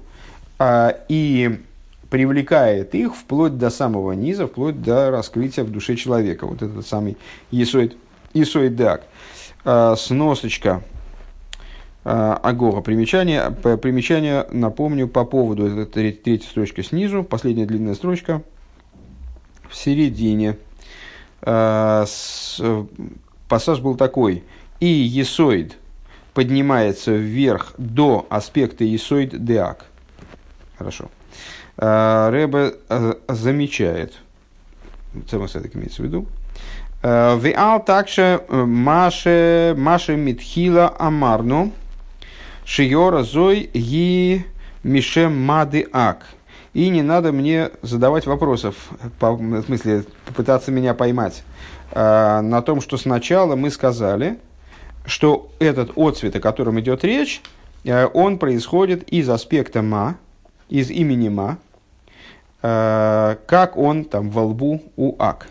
А, 0.58 0.94
и 1.08 1.60
привлекает 2.10 2.94
их 2.94 3.14
вплоть 3.14 3.56
до 3.56 3.70
самого 3.70 4.12
низа, 4.12 4.46
вплоть 4.46 4.82
до 4.82 5.10
раскрытия 5.10 5.64
в 5.64 5.70
душе 5.70 5.94
человека. 5.94 6.46
Вот 6.46 6.60
этот 6.60 6.86
самый 6.86 7.16
Исоид, 7.52 7.96
Дак. 8.76 9.04
Э, 9.64 9.94
сносочка 9.96 10.82
э, 12.04 12.36
Агора. 12.42 12.80
Примечание, 12.80 13.50
примечание, 13.50 14.46
напомню, 14.50 15.06
по 15.06 15.24
поводу, 15.24 15.66
это 15.66 15.86
третья 15.86 16.38
строчка 16.38 16.82
снизу, 16.82 17.22
последняя 17.22 17.66
длинная 17.66 17.94
строчка 17.94 18.42
в 19.68 19.76
середине. 19.76 20.56
Э, 21.42 22.04
пассаж 23.48 23.80
был 23.80 23.94
такой. 23.94 24.42
И 24.80 24.86
есоид 24.86 25.76
поднимается 26.34 27.12
вверх 27.12 27.74
до 27.78 28.26
аспекта 28.30 28.82
есоид 28.82 29.44
деак. 29.44 29.84
Хорошо. 30.76 31.10
Рэбе 31.80 32.74
замечает, 33.28 34.14
Цемасэдек 35.28 35.74
имеется 35.76 36.02
в 36.02 36.04
виду, 36.04 36.26
Виал 37.02 37.82
также 37.82 38.42
Маше, 38.50 39.74
Маше 39.78 40.16
Митхила 40.16 40.94
Амарну, 40.98 41.72
Шиора 42.66 43.22
Зой 43.22 43.70
и 43.72 44.44
Мишем 44.82 45.42
Мады 45.42 45.88
Ак. 45.92 46.26
И 46.72 46.88
не 46.88 47.02
надо 47.02 47.32
мне 47.32 47.70
задавать 47.82 48.26
вопросов, 48.26 48.76
по, 49.18 49.32
в 49.32 49.64
смысле, 49.64 50.04
попытаться 50.24 50.70
меня 50.70 50.94
поймать, 50.94 51.42
э, 51.90 52.40
на 52.40 52.62
том, 52.62 52.80
что 52.80 52.96
сначала 52.96 53.56
мы 53.56 53.70
сказали, 53.70 54.38
что 55.04 55.50
этот 55.58 55.92
отцвет, 55.96 56.36
о 56.36 56.40
котором 56.40 56.78
идет 56.78 57.02
речь, 57.04 57.42
э, 57.84 58.06
он 58.14 58.38
происходит 58.38 59.02
из 59.08 59.28
аспекта 59.28 59.82
ма, 59.82 60.16
из 60.68 60.90
имени 60.90 61.28
ма, 61.28 61.58
э, 61.58 61.69
как 62.60 63.76
он 63.76 64.04
там 64.04 64.30
во 64.30 64.44
лбу 64.44 64.82
у 64.96 65.16
ак. 65.18 65.46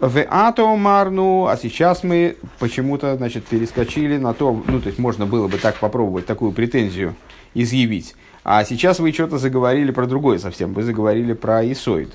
В 0.00 0.24
ато 0.30 0.76
марну, 0.76 1.46
а 1.46 1.58
сейчас 1.58 2.02
мы 2.02 2.36
почему-то, 2.58 3.16
значит, 3.16 3.44
перескочили 3.44 4.16
на 4.16 4.32
то, 4.32 4.62
ну, 4.66 4.80
то 4.80 4.86
есть 4.86 4.98
можно 4.98 5.26
было 5.26 5.46
бы 5.46 5.58
так 5.58 5.76
попробовать, 5.76 6.24
такую 6.24 6.52
претензию 6.52 7.14
изъявить. 7.52 8.14
А 8.42 8.64
сейчас 8.64 8.98
вы 8.98 9.12
что-то 9.12 9.36
заговорили 9.36 9.90
про 9.90 10.06
другое 10.06 10.38
совсем. 10.38 10.72
Вы 10.72 10.84
заговорили 10.84 11.34
про 11.34 11.70
Исоид, 11.70 12.12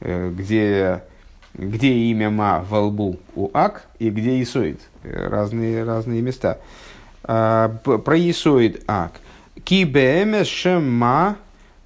э, 0.00 0.32
где, 0.36 1.04
где 1.54 1.92
имя 1.92 2.30
Ма 2.30 2.64
во 2.68 2.80
лбу 2.80 3.20
у 3.36 3.48
Ак 3.54 3.86
и 4.00 4.10
где 4.10 4.42
Исоид. 4.42 4.80
Разные, 5.04 5.84
разные 5.84 6.22
места. 6.22 6.58
А, 7.22 7.68
про 7.84 8.18
Исоид 8.18 8.82
Ак. 8.88 9.12
Ки 9.62 9.84
бэмэс 9.84 10.48
шема 10.48 11.36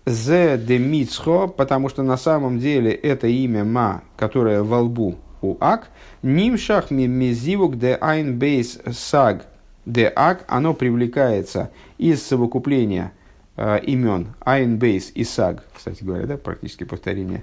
зе 0.07 0.59
де 0.59 0.79
мицхо, 0.79 1.49
потому 1.49 1.89
что 1.89 2.03
на 2.03 2.17
самом 2.17 2.59
деле 2.59 2.93
это 2.93 3.27
имя 3.27 3.65
Ма, 3.65 4.03
которое 4.17 4.63
во 4.63 4.81
лбу 4.81 5.17
у 5.43 5.57
Ак, 5.61 5.89
нимшах 6.23 6.91
мизивук 6.91 7.79
де 7.79 7.97
айн 8.01 8.39
бейс 8.39 8.79
саг 8.93 9.47
де 9.87 10.13
Ак, 10.15 10.45
оно 10.49 10.75
привлекается 10.75 11.71
из 11.99 12.23
совокупления– 12.23 13.13
э, 13.57 13.81
имен 13.85 14.35
Айн 14.41 14.79
Бейс 14.79 15.11
и 15.15 15.25
Саг, 15.25 15.65
кстати 15.75 16.03
говоря, 16.03 16.27
да, 16.27 16.37
практически 16.37 16.85
повторение, 16.85 17.43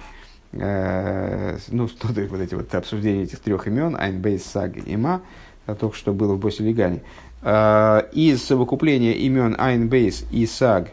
э, 0.54 1.58
ну, 1.70 1.90
вот 2.04 2.40
эти 2.40 2.56
вот 2.56 2.74
обсуждения 2.76 3.24
этих 3.24 3.40
трех 3.40 3.68
имен, 3.68 3.96
Айн 3.98 4.22
Бейс, 4.22 4.46
Саг 4.46 4.78
и 4.78 4.98
Ма, 4.98 5.22
а 5.66 5.76
только 5.76 5.96
что 5.96 6.14
было 6.14 6.34
в 6.34 6.40
Боселигане, 6.40 7.02
э, 7.42 8.02
из 8.14 8.44
совокупления 8.44 9.14
имен 9.14 9.56
Айн 9.58 9.88
Бейс 9.88 10.26
и 10.32 10.46
Саг 10.46 10.90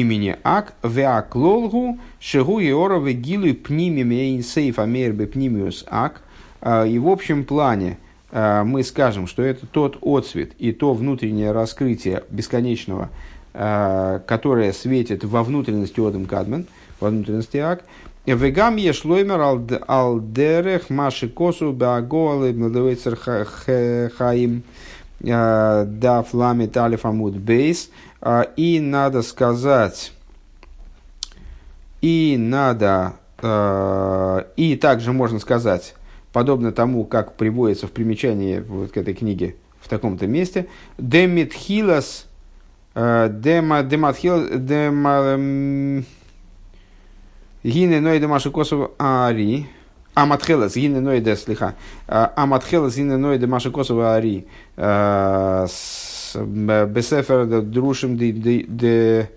имени 0.00 0.36
Ак, 0.42 0.74
Веак 0.82 1.34
Лолгу, 1.34 1.98
Шигу 2.20 2.58
Еора 2.58 2.98
Вегилу 2.98 3.54
Пними 3.54 4.02
Мейн 4.02 4.42
Сейф 4.42 4.78
Амербе 4.78 5.26
Пнимиус 5.26 5.84
Ак, 5.88 6.22
э, 6.60 6.88
и 6.88 6.98
в 6.98 7.08
общем 7.08 7.44
плане, 7.44 7.98
э, 8.30 8.62
мы 8.64 8.82
скажем, 8.82 9.26
что 9.26 9.42
это 9.42 9.66
тот 9.66 9.98
отцвет 10.02 10.52
и 10.58 10.72
то 10.72 10.94
внутреннее 10.94 11.52
раскрытие 11.52 12.24
бесконечного 12.30 13.10
Э, 13.56 14.18
которая 14.26 14.72
светит 14.72 15.22
во 15.22 15.44
внутренности 15.44 16.00
Одам 16.00 16.26
Кадмен, 16.26 16.66
во 16.98 17.10
внутренности 17.10 17.58
Ак. 17.58 17.84
Вегам 18.26 18.74
ешлоймер 18.74 19.40
алдерех 19.86 20.90
маши 20.90 21.28
косу 21.28 21.70
беагоалы 21.70 22.52
младовейцер 22.52 23.14
хаим 24.16 24.64
да 25.24 26.22
флами 26.28 26.66
талиф 26.66 27.04
амуд 27.06 27.36
бейс. 27.36 27.90
Э, 28.20 28.44
и 28.56 28.80
надо 28.80 29.22
сказать, 29.22 30.12
и 32.00 32.36
надо, 32.38 33.14
и 34.56 34.78
также 34.80 35.12
можно 35.12 35.38
сказать, 35.38 35.94
подобно 36.32 36.72
тому, 36.72 37.04
как 37.04 37.36
приводится 37.36 37.86
в 37.86 37.92
примечании 37.92 38.60
вот 38.60 38.92
к 38.92 38.96
этой 38.96 39.14
книге 39.14 39.56
в 39.80 39.88
таком-то 39.88 40.26
месте, 40.26 40.66
демитхилас 40.98 42.26
Дема 42.94 43.82
дематхил 43.82 44.58
дема 44.60 45.36
гине 47.64 48.00
ной 48.00 48.20
демаши 48.20 48.52
косов 48.52 48.92
ари. 48.98 49.66
Ной 50.14 51.20
де 51.20 51.36
слиха. 51.36 51.74
Аматхелес 52.06 52.96
гине 52.96 53.16
ной 53.16 53.38
демаши 53.38 53.70
косов 53.70 53.98
ари. 53.98 54.46
Бесефер 56.36 57.62
друшим 57.62 58.16
де 58.16 59.28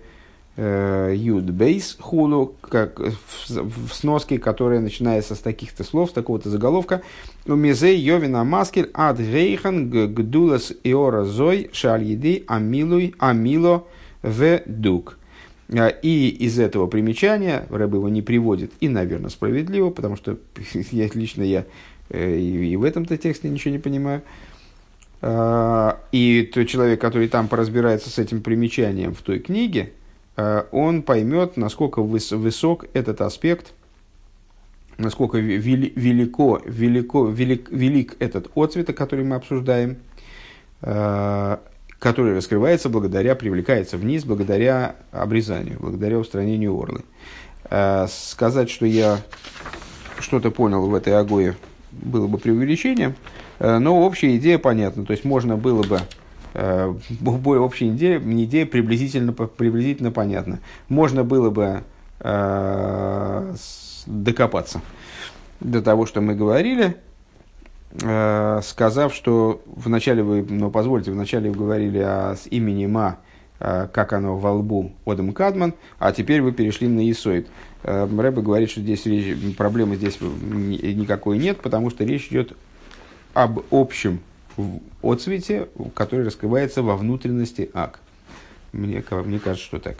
Юд 0.56 1.50
Бейс 1.50 1.96
Хулу, 2.00 2.54
как 2.60 2.98
в 2.98 3.92
сноске, 3.92 4.38
которая 4.38 4.80
начинается 4.80 5.36
с 5.36 5.38
таких-то 5.38 5.84
слов, 5.84 6.10
с 6.10 6.12
такого-то 6.12 6.50
заголовка. 6.50 7.02
У 7.46 7.54
Мизей 7.54 7.96
Йовина 7.96 8.42
Маскель 8.42 8.90
Ад 8.92 9.20
Рейхан 9.20 9.88
Гдулас 9.88 10.72
Иора 10.82 11.22
Зой 11.24 11.70
Шальиды 11.72 12.44
Амилуй 12.48 13.14
Амило 13.20 13.84
В 14.22 14.62
Дук. 14.66 15.17
Э, 15.68 15.90
и 16.02 16.28
из 16.28 16.58
этого 16.58 16.86
примечания, 16.86 17.66
Рэб 17.70 17.94
его 17.94 18.08
не 18.08 18.22
приводит, 18.22 18.72
и, 18.80 18.88
наверное, 18.88 19.30
справедливо, 19.30 19.90
потому 19.90 20.16
что 20.16 20.38
я, 20.90 21.08
лично 21.12 21.42
я 21.42 21.64
э, 22.10 22.38
и, 22.38 22.76
в 22.76 22.84
этом-то 22.84 23.16
тексте 23.16 23.48
ничего 23.48 23.72
не 23.72 23.78
понимаю. 23.78 24.22
И 26.12 26.50
тот 26.54 26.68
человек, 26.68 27.00
который 27.00 27.26
там 27.26 27.48
поразбирается 27.48 28.08
с 28.08 28.20
этим 28.20 28.40
примечанием 28.40 29.14
в 29.14 29.22
той 29.22 29.40
книге, 29.40 29.90
Э, 30.38 30.66
он 30.70 31.02
поймет, 31.02 31.56
насколько 31.56 32.00
высок 32.00 32.84
этот 32.94 33.20
аспект, 33.20 33.72
насколько 34.96 35.38
велико, 35.38 36.62
велико, 36.64 37.26
велик, 37.26 37.68
велик 37.70 38.16
этот 38.20 38.48
отцвет, 38.56 38.96
который 38.96 39.24
мы 39.24 39.34
обсуждаем, 39.34 39.98
который 41.98 42.34
раскрывается 42.34 42.88
благодаря, 42.88 43.34
привлекается 43.34 43.96
вниз 43.96 44.24
благодаря 44.24 44.96
обрезанию, 45.10 45.78
благодаря 45.80 46.18
устранению 46.18 46.78
орлы. 46.80 47.02
Э, 47.70 48.06
сказать, 48.08 48.70
что 48.70 48.86
я 48.86 49.18
что-то 50.20 50.50
понял 50.50 50.86
в 50.86 50.94
этой 50.94 51.14
агое, 51.14 51.56
было 51.90 52.26
бы 52.26 52.38
преувеличением, 52.38 53.14
но 53.60 54.00
общая 54.02 54.36
идея 54.36 54.58
понятна. 54.58 55.04
То 55.04 55.12
есть 55.12 55.24
можно 55.24 55.56
было 55.56 55.82
бы 55.82 56.00
э, 56.54 56.94
более 57.20 57.62
общая 57.62 57.88
идея, 57.88 58.18
идея 58.18 58.66
приблизительно, 58.66 59.32
приблизительно 59.32 60.12
понятна. 60.12 60.60
Можно 60.88 61.24
было 61.24 61.50
бы 61.50 61.82
докопаться 64.06 64.80
до 65.60 65.82
того, 65.82 66.06
что 66.06 66.20
мы 66.20 66.34
говорили, 66.34 66.96
сказав, 68.62 69.14
что 69.14 69.62
вначале 69.66 70.22
вы, 70.22 70.44
ну, 70.48 70.70
позвольте, 70.70 71.10
вначале 71.10 71.50
вы 71.50 71.56
говорили 71.56 71.98
о 71.98 72.36
с 72.36 72.46
имени 72.46 72.86
Ма, 72.86 73.18
э, 73.60 73.88
как 73.92 74.12
оно 74.12 74.36
во 74.36 74.52
лбу 74.52 74.92
Одам 75.06 75.32
Кадман, 75.32 75.74
а 75.98 76.12
теперь 76.12 76.42
вы 76.42 76.52
перешли 76.52 76.86
на 76.86 77.10
Исоид. 77.10 77.48
Э, 77.82 78.06
Рэбе 78.06 78.42
говорит, 78.42 78.70
что 78.70 78.80
здесь 78.80 79.06
речь, 79.06 79.56
проблемы 79.56 79.96
здесь 79.96 80.20
никакой 80.20 81.38
нет, 81.38 81.60
потому 81.60 81.90
что 81.90 82.04
речь 82.04 82.28
идет 82.28 82.56
об 83.34 83.60
общем 83.70 84.20
отцвете, 85.02 85.68
который 85.94 86.26
раскрывается 86.26 86.82
во 86.82 86.96
внутренности 86.96 87.70
ак. 87.72 88.00
Мне, 88.72 89.02
мне 89.10 89.38
кажется, 89.38 89.64
что 89.64 89.78
так. 89.78 89.96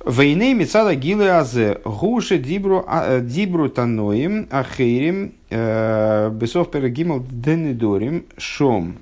Войны 0.00 0.54
Мицада 0.54 0.94
Гилы 0.94 1.28
Азе 1.28 1.80
Гуши 1.84 2.38
Дибру, 2.38 2.84
а, 2.86 3.20
дибру 3.20 3.68
Таноим 3.68 4.48
Ахейрим 4.50 5.26
э, 5.26 5.37
Бесов 5.50 6.70
Перегимал 6.70 7.24
Денедорим 7.30 8.24
Шом. 8.36 8.98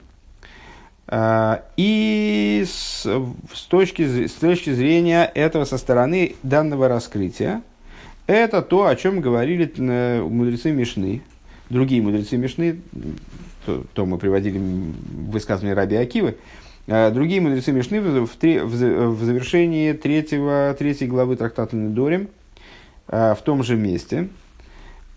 Э, 1.09 1.59
и 1.77 2.65
с, 2.67 3.03
с, 3.03 3.63
точки, 3.69 4.27
с 4.27 4.33
точки 4.33 4.73
зрения 4.73 5.31
этого 5.35 5.65
со 5.65 5.79
стороны 5.79 6.35
данного 6.43 6.89
раскрытия, 6.89 7.63
это 8.27 8.63
то, 8.63 8.87
о 8.87 8.97
чем 8.97 9.21
говорили 9.21 9.73
э, 9.77 10.23
мудрецы 10.23 10.73
Мишны, 10.73 11.23
другие 11.71 12.03
мудрецы 12.03 12.37
Мишны, 12.37 12.81
то, 13.65 13.85
то 13.95 14.07
мы 14.07 14.19
приводили 14.19 14.59
высказывание 14.59 15.75
Раби 15.75 15.97
Акивы, 15.97 16.37
а 16.89 17.11
другие 17.11 17.41
мудрецы 17.41 17.73
Мишны 17.73 18.01
в, 18.01 18.27
в, 18.27 18.37
в 18.37 19.25
завершении 19.25 19.93
третьего, 19.93 20.75
третьей 20.77 21.09
главы 21.09 21.37
трактата 21.37 21.77
Недорим 21.77 22.29
а, 23.09 23.35
в 23.35 23.43
том 23.43 23.63
же 23.63 23.77
месте 23.77 24.29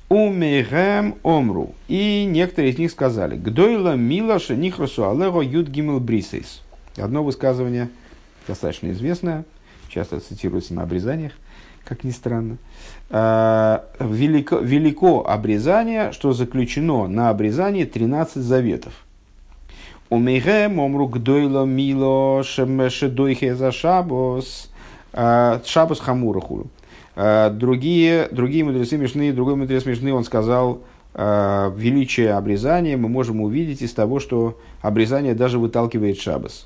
Умейхэм 0.10 1.16
омру. 1.22 1.74
И 1.88 2.26
некоторые 2.26 2.74
из 2.74 2.80
них 2.80 2.90
сказали, 2.90 3.38
Гдойла 3.38 3.96
мила 3.96 4.40
шенихросу 4.40 5.08
алего 5.08 5.42
юд 5.42 5.68
гимел 5.68 6.00
брисейс. 6.00 6.62
Одно 6.98 7.24
высказывание, 7.24 7.90
достаточно 8.48 8.90
известное, 8.90 9.46
часто 9.88 10.20
цитируется 10.20 10.74
на 10.74 10.82
обрезаниях, 10.82 11.34
как 11.86 12.04
ни 12.04 12.10
странно. 12.10 12.58
Э, 13.12 13.82
велико, 14.00 14.58
велико 14.58 15.28
обрезание, 15.28 16.12
что 16.12 16.34
заключено 16.34 17.08
на 17.08 17.30
обрезании 17.30 17.86
13 17.86 18.42
заветов. 18.42 18.94
Умейге 20.10 20.70
момру 20.70 21.08
гдойло 21.08 21.66
мило 21.66 22.44
шемеше 22.44 23.10
дойхе 23.10 23.56
за 23.56 23.72
шабос. 23.72 24.72
Шабас 25.14 26.00
хамурахуру. 26.00 26.68
Другие, 27.54 28.30
другие 28.32 28.64
мудрецы 28.64 28.98
Мишны, 28.98 29.34
другой 29.34 29.56
мудрец 29.56 29.86
Мишны, 29.86 30.14
он 30.14 30.24
сказал, 30.24 30.84
величие 31.14 32.32
обрезания 32.34 32.96
мы 32.96 33.10
можем 33.10 33.42
увидеть 33.42 33.82
из 33.82 33.92
того, 33.94 34.20
что 34.20 34.58
обрезание 34.82 35.34
даже 35.34 35.60
выталкивает 35.60 36.18
шабас. 36.18 36.66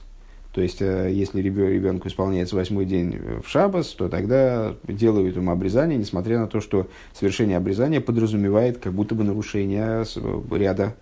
То 0.54 0.62
есть, 0.62 0.82
э, 0.82 1.10
если 1.12 1.42
ребенку 1.42 2.08
исполняется 2.08 2.56
восьмой 2.56 2.86
день 2.86 3.20
в 3.44 3.50
шабас, 3.50 3.88
то 3.88 4.08
тогда 4.08 4.76
делают 4.88 5.36
ему 5.36 5.52
обрезание, 5.52 5.98
несмотря 5.98 6.38
на 6.40 6.48
то, 6.48 6.62
что 6.62 6.88
совершение 7.14 7.58
обрезания 7.58 8.00
подразумевает 8.02 8.78
как 8.78 8.94
будто 8.94 9.16
бы 9.16 9.24
нарушение 9.24 10.06
ряда 10.52 10.96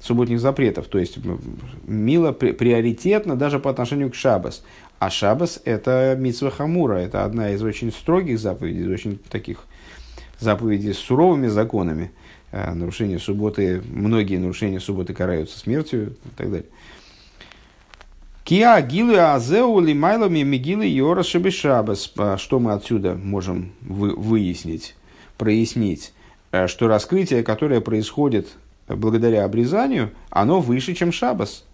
субботних 0.00 0.40
запретов. 0.40 0.86
То 0.86 0.98
есть, 0.98 1.18
мило 1.86 2.32
приоритетно 2.32 3.36
даже 3.36 3.58
по 3.58 3.70
отношению 3.70 4.10
к 4.10 4.14
шабас. 4.14 4.62
А 4.98 5.10
шабас– 5.10 5.60
это 5.64 6.16
митсва 6.18 6.50
хамура, 6.50 6.94
это 6.94 7.24
одна 7.24 7.50
из 7.50 7.62
очень 7.62 7.92
строгих 7.92 8.38
заповедей, 8.38 8.84
из 8.84 8.90
очень 8.90 9.18
таких 9.28 9.66
заповедей 10.38 10.94
с 10.94 10.98
суровыми 10.98 11.48
законами. 11.48 12.12
Э, 12.52 12.72
нарушение 12.72 13.18
субботы, 13.18 13.82
многие 13.90 14.36
нарушения 14.36 14.80
субботы 14.80 15.12
караются 15.12 15.58
смертью 15.58 16.16
и 16.24 16.28
так 16.36 16.50
далее. 16.50 16.66
Киа 18.44 18.80
гилы 18.80 19.18
азеу 19.18 19.80
лимайлами 19.80 20.42
мигилы 20.42 20.86
йора 20.86 21.24
шабешабас. 21.24 22.12
Что 22.36 22.60
мы 22.60 22.72
отсюда 22.72 23.14
можем 23.14 23.72
выяснить, 23.82 24.94
прояснить? 25.36 26.14
Э, 26.52 26.68
что 26.68 26.88
раскрытие, 26.88 27.42
которое 27.42 27.80
происходит 27.80 28.48
благодаря 28.88 29.44
обрезанию, 29.44 30.10
оно 30.30 30.60
выше, 30.60 30.94
чем 30.94 31.12
шабас. 31.12 31.64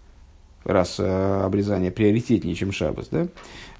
Раз 0.63 0.95
э, 0.99 1.41
обрезание 1.43 1.91
приоритетнее, 1.91 2.55
чем 2.55 2.71
шабас. 2.71 3.09
Да? 3.09 3.27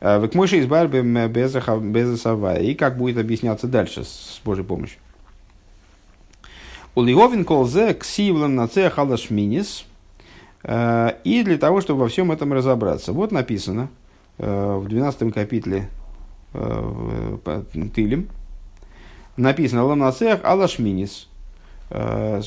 Э, 0.02 0.22
Век 0.22 0.36
мойши 0.36 0.58
из 0.58 0.66
барбы 0.66 1.02
безасавая. 1.02 2.60
И 2.60 2.74
как 2.74 2.98
будет 2.98 3.18
объясняться 3.18 3.68
дальше 3.68 4.04
с 4.04 4.42
Божьей 4.44 4.66
помощью. 4.66 5.00
Улиовин 6.96 7.46
колзе 7.46 7.94
ксивлан 7.94 8.56
нацех 8.56 9.00
алашминис– 9.00 9.86
Э, 10.64 11.16
и 11.24 11.44
для 11.44 11.58
того, 11.58 11.82
чтобы 11.82 12.02
во 12.02 12.08
всем 12.08 12.32
этом 12.32 12.54
разобраться. 12.54 13.12
Вот 13.12 13.32
написано 13.32 13.90
э, 14.38 14.76
в 14.78 14.88
12 14.88 15.34
капитле 15.34 15.90
э, 16.54 17.38
Тилем, 17.96 18.30
написано 19.36 19.84
«Ламнацех 19.86 20.40
алашминис». 20.44 21.30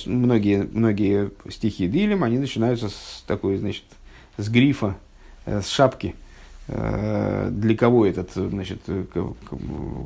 Многие, 0.07 0.69
многие 0.73 1.31
стихи 1.49 1.87
Дилем, 1.87 2.25
они 2.25 2.39
начинаются 2.39 2.89
с 2.89 3.23
такой, 3.27 3.59
значит, 3.59 3.85
с 4.39 4.49
грифа, 4.49 4.97
с 5.45 5.69
шапки. 5.69 6.17
Для 6.67 7.77
кого 7.77 8.07
этот, 8.07 8.33
значит, 8.33 8.81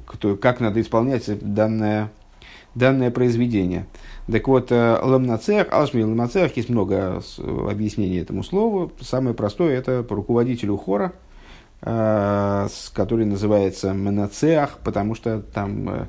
кто, 0.06 0.36
как 0.36 0.60
надо 0.60 0.80
исполнять 0.82 1.24
данное, 1.40 2.10
данное 2.74 3.10
произведение. 3.10 3.86
Так 4.30 4.46
вот, 4.46 4.70
э, 4.70 4.98
ламнацех, 5.02 5.72
алшми 5.72 6.02
ламнацех, 6.02 6.56
есть 6.56 6.68
много 6.68 7.22
объяснений 7.38 8.18
этому 8.18 8.42
слову. 8.44 8.92
Самое 9.00 9.34
простое 9.34 9.76
это 9.76 10.02
по 10.02 10.14
руководителю 10.14 10.76
хора, 10.76 11.12
э, 11.82 12.68
который 12.92 13.26
называется 13.26 13.92
менацеах, 13.92 14.78
потому 14.84 15.14
что 15.14 15.40
там 15.40 15.88
э, 15.88 16.06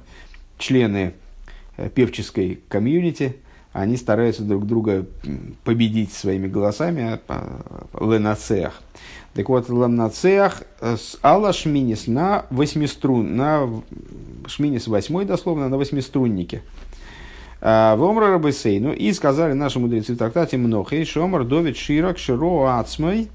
члены 0.58 1.14
певческой 1.96 2.62
комьюнити, 2.68 3.38
они 3.74 3.98
стараются 3.98 4.44
друг 4.44 4.66
друга 4.66 5.06
победить 5.64 6.12
своими 6.12 6.48
голосами, 6.48 7.20
ленацеах. 8.00 8.82
Так 9.34 9.48
вот, 9.48 9.70
ламнацеах 9.70 10.64
с 10.82 11.18
алла 11.24 11.54
шминис 11.54 12.08
на 12.08 12.46
восьмиструн, 12.50 13.38
на 13.38 13.82
шминис 14.46 14.88
восьмой 14.88 15.24
дословно, 15.24 15.70
на 15.70 15.78
восьмиструннике. 15.78 16.64
А, 17.64 17.96
в 17.96 18.04
Омра 18.04 18.32
Рабесейну 18.32 18.92
и 18.92 19.14
сказали 19.14 19.54
наши 19.54 19.80
мудрецы 19.80 20.16
в 20.16 20.18
трактате 20.18 20.58
Мнохей, 20.58 21.06
Шомар 21.06 21.44
Довид 21.44 21.78
Ширак 21.78 22.18
Широ 22.18 22.80
Ацмай 22.80 23.30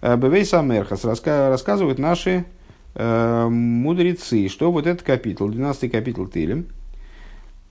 э, 0.00 0.16
Бевей 0.16 0.46
Самерхас 0.46 1.04
рассказывают 1.04 1.98
наши 1.98 2.46
э, 2.94 3.48
мудрецы, 3.48 4.48
что 4.48 4.72
вот 4.72 4.86
этот 4.86 5.02
капитул, 5.02 5.50
12 5.50 5.92
капитул 5.92 6.26
Тилем, 6.26 6.60
э, 6.60 6.75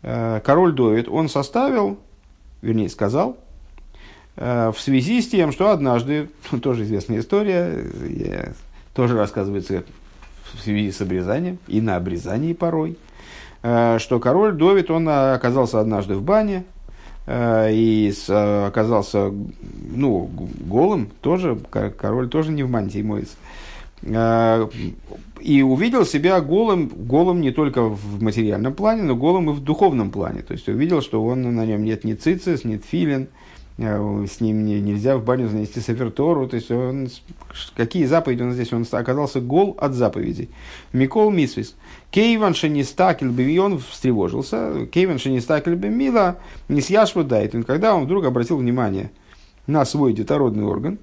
король 0.06 0.74
Довид, 0.74 1.08
он 1.10 1.30
составил, 1.30 1.98
вернее 2.62 2.90
сказал, 2.90 3.38
в 4.36 4.76
связи 4.78 5.22
с 5.22 5.30
тем, 5.30 5.52
что 5.52 5.72
однажды, 5.72 6.30
тоже 6.62 6.84
известная 6.84 7.20
история, 7.20 7.86
тоже 8.94 9.18
рассказывается 9.18 9.84
в 10.54 10.62
связи 10.62 10.92
с 10.92 11.02
обрезанием 11.02 11.58
и 11.68 11.82
на 11.82 11.96
обрезании 11.96 12.54
порой, 12.54 12.98
Э, 13.68 13.98
что 13.98 14.20
король 14.20 14.54
Довид, 14.54 14.92
он 14.92 15.10
э, 15.10 15.34
оказался 15.34 15.80
однажды 15.80 16.14
в 16.14 16.22
бане, 16.22 16.66
э, 17.26 17.70
и 17.72 18.14
оказался 18.30 19.32
ну, 19.96 20.30
голым, 20.60 21.10
тоже, 21.22 21.58
король 21.98 22.30
тоже 22.30 22.52
не 22.52 22.62
в 22.62 22.70
мантии 22.70 23.02
моется. 23.02 23.38
И 24.04 25.62
увидел 25.62 26.06
себя 26.06 26.42
голым, 26.42 26.88
голым 26.88 27.42
не 27.42 27.52
только 27.52 27.84
в 27.84 28.22
материальном 28.22 28.74
плане, 28.74 29.04
но 29.04 29.16
голым 29.16 29.50
и 29.50 29.54
в 29.54 29.60
духовном 29.60 30.12
плане. 30.12 30.42
То 30.42 30.54
есть 30.54 30.68
увидел, 30.68 31.02
что 31.02 31.24
он, 31.24 31.42
на 31.44 31.66
нем 31.66 31.84
нет 31.84 32.04
ни 32.04 32.14
цицис, 32.14 32.64
ни 32.64 32.78
тфилин, 32.78 33.28
с 33.78 34.40
ним 34.40 34.64
не, 34.64 34.80
нельзя 34.80 35.18
в 35.18 35.26
баню 35.26 35.50
занести 35.50 35.82
сафертору, 35.82 36.48
то 36.48 36.56
есть 36.56 36.72
он, 36.72 37.10
какие 37.76 38.06
заповеди 38.06 38.42
он 38.42 38.54
здесь, 38.54 38.72
он 38.72 38.86
оказался 38.90 39.42
гол 39.42 39.76
от 39.78 39.94
заповедей. 39.94 40.50
Микол 40.94 41.30
Мисвис. 41.30 41.76
Кейван 42.10 42.54
шенистакель 42.54 43.30
бы, 43.30 43.60
он 43.60 43.80
встревожился, 43.80 44.86
Кейван 44.86 45.20
шенистакель 45.20 45.76
бы 45.76 45.90
мила, 45.90 46.38
не 46.70 46.80
съяшва 46.80 47.26
дает. 47.26 47.54
Когда 47.66 47.94
он 47.94 48.06
вдруг 48.06 48.24
обратил 48.24 48.58
внимание 48.58 49.12
на 49.68 49.84
свой 49.84 50.14
детородный 50.14 50.64
орган 50.64 50.98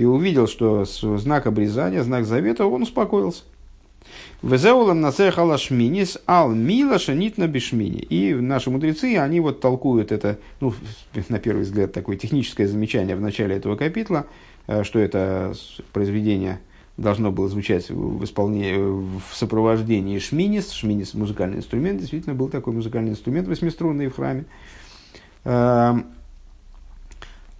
и 0.00 0.04
увидел, 0.06 0.46
что 0.46 0.86
знак 0.86 1.46
обрезания, 1.46 2.02
знак 2.02 2.24
завета, 2.24 2.64
он 2.64 2.84
успокоился. 2.84 3.42
Везеулам 4.42 5.02
насехала 5.02 5.58
шминис 5.58 6.16
ал 6.26 6.54
мила 6.54 6.98
шанитна 6.98 7.46
бешмини. 7.46 8.00
И 8.00 8.32
наши 8.32 8.70
мудрецы, 8.70 9.18
они 9.18 9.40
вот 9.40 9.60
толкуют 9.60 10.10
это, 10.10 10.38
ну, 10.60 10.72
на 11.28 11.38
первый 11.38 11.64
взгляд, 11.64 11.92
такое 11.92 12.16
техническое 12.16 12.66
замечание 12.66 13.14
в 13.14 13.20
начале 13.20 13.56
этого 13.56 13.76
капитла, 13.76 14.24
э, 14.68 14.84
что 14.84 14.98
это 14.98 15.52
произведение 15.92 16.60
должно 16.96 17.30
было 17.30 17.50
звучать 17.50 17.90
в 17.90 18.24
исполнении, 18.24 18.76
в 18.78 19.36
сопровождении 19.36 20.18
шминис. 20.18 20.70
Шминис– 20.70 21.12
музыкальный 21.14 21.58
инструмент, 21.58 22.00
действительно 22.00 22.34
был 22.34 22.48
такой 22.48 22.72
музыкальный 22.72 23.10
инструмент 23.10 23.48
восьмиструнный 23.48 24.08
в 24.08 24.16
храме. 24.16 24.46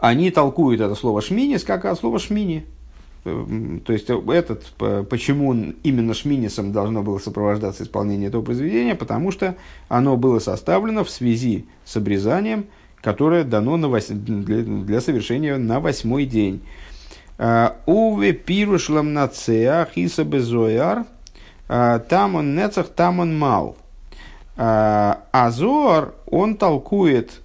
Они 0.00 0.30
толкуют 0.30 0.80
это 0.80 0.94
слово 0.94 1.22
шминис 1.22 1.62
как 1.62 1.84
от 1.84 1.98
слова 1.98 2.18
шмини, 2.18 2.66
Эм, 3.24 3.80
то 3.80 3.92
есть 3.92 4.08
э, 4.08 4.18
этот, 4.28 4.64
почему 5.08 5.52
именно 5.82 6.14
Шминисом 6.14 6.72
должно 6.72 7.02
было 7.02 7.18
сопровождаться 7.18 7.82
исполнение 7.82 8.28
этого 8.28 8.42
произведения, 8.42 8.94
потому 8.94 9.30
что 9.30 9.56
оно 9.88 10.16
было 10.16 10.38
составлено 10.38 11.04
в 11.04 11.10
связи 11.10 11.66
с 11.84 11.96
обрезанием, 11.96 12.66
которое 13.02 13.44
дано 13.44 13.76
на 13.76 13.88
вось... 13.88 14.08
для, 14.08 14.62
для 14.62 15.00
совершения 15.00 15.58
на 15.58 15.80
восьмой 15.80 16.24
день. 16.24 16.62
Э, 17.36 17.72
Уве 17.84 18.32
пирушлам 18.32 19.12
на 19.12 19.28
цеах 19.28 19.96
иса 19.96 20.24
безояр, 20.24 21.04
э, 21.68 22.00
там 22.08 22.36
он 22.36 22.54
нецах, 22.54 22.88
там 22.88 23.20
он 23.20 23.38
мал. 23.38 23.76
Азор, 24.56 26.14
он 26.26 26.56
толкует, 26.56 27.40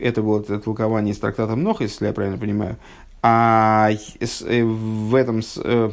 это 0.00 0.22
это 0.50 0.60
толкование 0.60 1.12
из 1.12 1.18
трактата 1.18 1.56
Мнох, 1.56 1.80
если 1.80 2.06
я 2.06 2.12
правильно 2.12 2.38
понимаю, 2.38 2.76
а 3.22 3.90
э, 3.90 4.62
в 4.62 5.14
этом 5.14 5.40
э, 5.56 5.90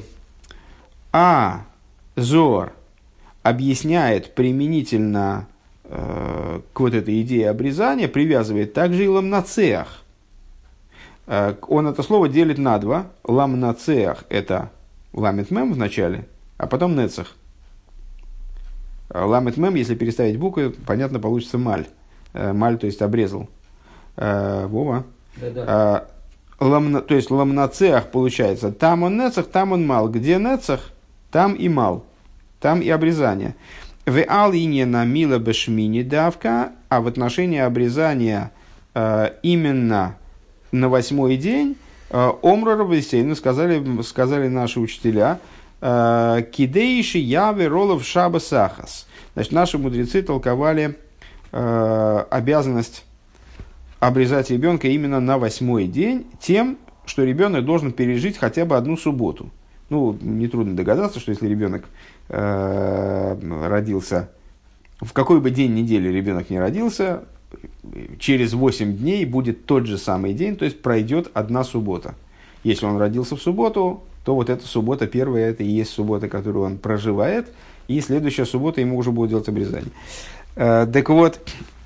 а 1.11 1.65
Зор 2.15 2.73
объясняет 3.43 4.35
применительно 4.35 5.47
э, 5.83 6.61
к 6.73 6.79
вот 6.79 6.93
этой 6.93 7.21
идее 7.21 7.49
обрезания, 7.49 8.07
привязывает 8.07 8.73
также 8.73 9.05
и 9.05 9.07
ламнацеах. 9.07 10.01
Он 11.27 11.87
это 11.87 12.03
слово 12.03 12.29
делит 12.29 12.59
на 12.59 12.77
два. 12.77 13.07
Ламнацеах– 13.23 14.25
это 14.29 14.69
ламет 15.11 15.49
мем 15.49 15.73
в 15.73 15.77
а 16.57 16.67
потом 16.67 16.95
нецах. 16.95 17.35
Ламет 19.09 19.57
мем, 19.57 19.73
если 19.73 19.95
переставить 19.95 20.37
буквы, 20.37 20.69
понятно, 20.69 21.19
получится 21.19 21.57
маль. 21.57 21.87
Маль, 22.33 22.77
то 22.77 22.85
есть 22.85 23.01
обрезал. 23.01 23.49
Вова. 24.17 25.03
Да-да. 25.37 26.07
Ламна, 26.59 27.01
то 27.01 27.15
есть 27.15 27.31
ламнацеах 27.31 28.11
получается, 28.11 28.71
там 28.71 29.03
он 29.03 29.17
нецах, 29.17 29.47
там 29.47 29.73
он 29.73 29.85
мал. 29.85 30.07
Где 30.09 30.37
нецах, 30.37 30.79
там 31.31 31.53
и 31.53 31.67
мал. 31.67 32.05
Там 32.61 32.79
и 32.79 32.89
обрезание. 32.89 33.55
В 34.05 34.23
алине 34.23 34.85
на 34.85 35.03
мила 35.03 35.37
бешмини 35.37 36.01
давка, 36.01 36.71
а 36.89 37.01
в 37.01 37.07
отношении 37.07 37.59
обрезания 37.59 38.51
э, 38.93 39.31
именно 39.43 40.15
на 40.71 40.89
восьмой 40.89 41.37
день 41.37 41.75
э, 42.09 42.31
Омра 42.41 42.77
Рабисейну 42.77 43.35
сказали, 43.35 44.01
сказали 44.01 44.47
наши 44.47 44.79
учителя, 44.79 45.39
Кидейши 45.81 47.17
явы 47.17 47.67
ролов 47.67 48.05
шаба 48.05 48.39
сахас. 48.39 49.05
Значит, 49.33 49.51
наши 49.51 49.77
мудрецы 49.77 50.23
толковали 50.23 50.97
обязанность 51.51 53.04
обрезать 53.99 54.49
ребенка 54.51 54.87
именно 54.87 55.19
на 55.19 55.37
восьмой 55.37 55.87
день 55.87 56.25
тем, 56.39 56.77
что 57.05 57.23
ребенок 57.23 57.65
должен 57.65 57.91
пережить 57.91 58.37
хотя 58.37 58.65
бы 58.65 58.77
одну 58.77 58.97
субботу. 58.97 59.49
Ну, 59.89 60.17
нетрудно 60.19 60.75
догадаться, 60.75 61.19
что 61.19 61.31
если 61.31 61.47
ребенок 61.47 61.85
э, 62.29 63.67
родился, 63.67 64.29
в 64.99 65.13
какой 65.13 65.39
бы 65.39 65.51
день 65.51 65.73
недели 65.75 66.09
ребенок 66.09 66.49
не 66.49 66.59
родился, 66.59 67.23
через 68.19 68.53
8 68.53 68.97
дней 68.97 69.25
будет 69.25 69.65
тот 69.65 69.85
же 69.85 69.97
самый 69.97 70.33
день, 70.33 70.55
то 70.55 70.65
есть 70.65 70.81
пройдет 70.81 71.29
одна 71.33 71.63
суббота. 71.63 72.15
Если 72.63 72.85
он 72.85 72.97
родился 72.97 73.35
в 73.35 73.41
субботу, 73.41 74.03
то 74.23 74.33
вот 74.33 74.49
эта 74.49 74.65
суббота 74.65 75.05
первая, 75.05 75.51
это 75.51 75.63
и 75.63 75.67
есть 75.67 75.91
суббота, 75.91 76.27
которую 76.27 76.65
он 76.65 76.77
проживает, 76.79 77.53
и 77.87 78.01
следующая 78.01 78.45
суббота 78.45 78.81
ему 78.81 78.97
уже 78.97 79.11
будет 79.11 79.29
делать 79.29 79.47
обрезание. 79.47 79.91
Э, 80.55 80.87
так 80.91 81.09
вот, 81.09 81.39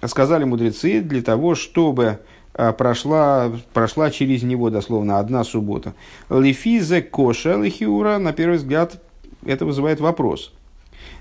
сказали 0.08 0.44
мудрецы, 0.44 1.02
для 1.02 1.22
того, 1.22 1.56
чтобы 1.56 2.20
э, 2.54 2.74
прошла, 2.74 3.52
прошла 3.74 4.12
через 4.12 4.44
него 4.44 4.70
дословно 4.70 5.20
одна 5.20 5.44
суббота. 5.44 5.94
Лифизе 6.30 7.02
коша 7.02 7.56
лихиура, 7.56 8.18
на 8.18 8.34
первый 8.34 8.58
взгляд, 8.58 9.02
это 9.46 9.66
вызывает 9.66 10.00
вопрос. 10.00 10.54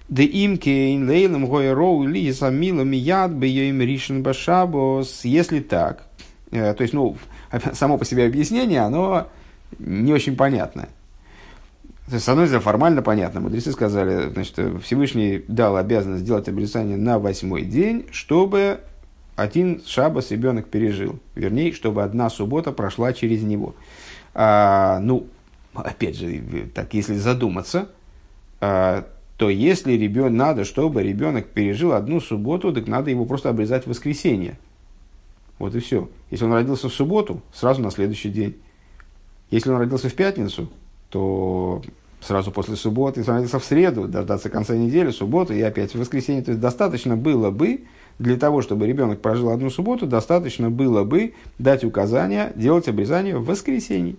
Де 0.08 0.24
имкейн 0.24 1.06
лейлем 1.06 1.46
гойроу 1.46 2.06
ли 2.06 2.32
самилами 2.32 2.96
яд 2.96 3.34
бейем 3.34 3.80
ришен 3.82 4.22
башабос. 4.22 5.24
Если 5.24 5.60
так, 5.60 6.06
э, 6.50 6.72
то 6.74 6.82
есть, 6.82 6.94
ну, 6.94 7.16
само 7.72 7.98
по 7.98 8.04
себе 8.04 8.26
объяснение, 8.26 8.80
оно 8.80 9.28
не 9.78 10.12
очень 10.12 10.36
понятное. 10.36 10.88
С 12.10 12.26
одной 12.28 12.46
стороны, 12.46 12.64
формально 12.64 13.02
понятно. 13.02 13.40
Мудрецы 13.40 13.70
сказали, 13.72 14.30
значит, 14.30 14.58
Всевышний 14.82 15.44
дал 15.46 15.76
обязанность 15.76 16.22
сделать 16.22 16.48
обрезание 16.48 16.96
на 16.96 17.18
восьмой 17.18 17.62
день, 17.62 18.06
чтобы 18.12 18.80
один 19.36 19.82
шабас 19.84 20.30
ребенок 20.30 20.68
пережил. 20.68 21.18
Вернее, 21.34 21.72
чтобы 21.72 22.02
одна 22.02 22.30
суббота 22.30 22.72
прошла 22.72 23.12
через 23.12 23.42
него. 23.42 23.74
А, 24.34 25.00
ну, 25.00 25.26
опять 25.74 26.16
же, 26.16 26.42
так 26.74 26.94
если 26.94 27.14
задуматься, 27.14 27.88
а, 28.60 29.06
то 29.36 29.50
если 29.50 29.92
ребенок, 29.92 30.32
надо, 30.32 30.64
чтобы 30.64 31.02
ребенок 31.02 31.48
пережил 31.48 31.92
одну 31.92 32.20
субботу, 32.20 32.72
так 32.72 32.88
надо 32.88 33.10
его 33.10 33.26
просто 33.26 33.50
обрезать 33.50 33.84
в 33.84 33.90
воскресенье. 33.90 34.58
Вот 35.58 35.74
и 35.74 35.80
все. 35.80 36.08
Если 36.30 36.46
он 36.46 36.54
родился 36.54 36.88
в 36.88 36.94
субботу, 36.94 37.42
сразу 37.52 37.82
на 37.82 37.90
следующий 37.90 38.30
день. 38.30 38.56
Если 39.50 39.70
он 39.70 39.78
родился 39.78 40.08
в 40.08 40.14
пятницу, 40.14 40.70
то 41.10 41.82
сразу 42.20 42.50
после 42.50 42.76
субботы, 42.76 43.22
родился 43.22 43.58
в 43.58 43.64
среду, 43.64 44.08
дождаться 44.08 44.50
конца 44.50 44.74
недели, 44.74 45.10
субботу 45.10 45.52
и 45.54 45.62
опять 45.62 45.94
в 45.94 45.98
воскресенье. 45.98 46.42
То 46.42 46.50
есть 46.50 46.60
достаточно 46.60 47.16
было 47.16 47.50
бы, 47.50 47.84
для 48.18 48.36
того, 48.36 48.62
чтобы 48.62 48.86
ребенок 48.86 49.20
прожил 49.20 49.50
одну 49.50 49.70
субботу, 49.70 50.06
достаточно 50.06 50.70
было 50.70 51.04
бы 51.04 51.34
дать 51.58 51.84
указание 51.84 52.52
делать 52.56 52.88
обрезание 52.88 53.36
в 53.36 53.44
воскресенье. 53.44 54.16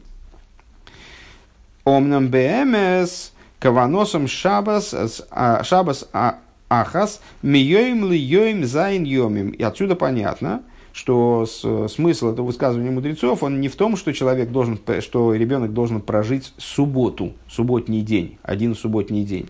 אמנם 1.83 2.29
באמת, 2.29 3.31
כוונתם 3.59 4.27
שבת, 4.27 4.93
א, 5.31 5.63
שבת 5.63 5.81
א, 5.81 5.90
אחת, 5.90 6.07
מיום 6.13 8.09
ליום 8.09 8.65
ז' 8.65 9.03
ימים. 9.03 9.49
И 9.49 9.63
отсюда 9.63 9.95
понятно, 9.95 10.61
что 10.93 11.45
смысл 11.45 12.31
этого 12.31 12.47
высказывания 12.47 12.91
мудрецов, 12.91 13.43
он 13.43 13.61
не 13.61 13.67
в 13.67 13.75
том, 13.75 13.95
что 13.95 14.13
человек 14.13 14.49
должен, 14.51 14.79
что 14.99 15.33
ребенок 15.33 15.73
должен 15.73 16.01
прожить 16.01 16.53
субботу, 16.57 17.33
субботний 17.49 18.01
день, 18.01 18.37
один 18.43 18.75
субботний 18.75 19.23
день, 19.23 19.49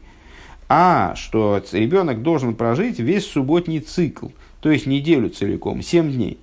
а 0.68 1.16
что 1.16 1.62
ребенок 1.72 2.22
должен 2.22 2.56
прожить 2.56 3.00
весь 3.00 3.26
субботний 3.26 3.80
цикл, 3.80 4.28
то 4.62 4.70
есть 4.70 4.86
неделю 4.86 5.30
целиком, 5.30 5.82
семь 5.82 6.12
дней. 6.12 6.38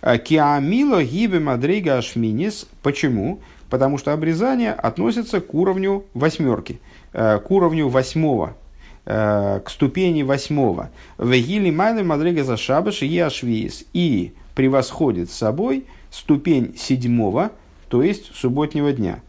А 0.00 0.18
Киамило 0.18 1.04
гибе 1.04 1.38
мадрига 1.38 1.98
ашминис. 1.98 2.66
Почему? 2.82 3.38
Потому 3.70 3.98
что 3.98 4.12
обрезание 4.12 4.72
относится 4.72 5.40
к 5.40 5.54
уровню 5.54 6.04
восьмерки, 6.12 6.80
э, 7.12 7.38
к 7.38 7.50
уровню 7.52 7.88
восьмого 7.88 8.56
к 9.04 9.64
ступени 9.68 10.22
восьмого. 10.22 10.90
Вегили 11.18 11.70
майлы 11.70 12.04
мадрига 12.04 12.44
за 12.44 12.56
шабаш 12.56 13.02
и 13.02 13.18
ашвиис. 13.18 13.84
И 13.92 14.32
превосходит 14.54 15.30
собой 15.30 15.86
ступень 16.10 16.74
седьмого, 16.76 17.50
то 17.88 18.02
есть 18.02 18.34
субботнего 18.34 18.92
дня. 18.92 19.20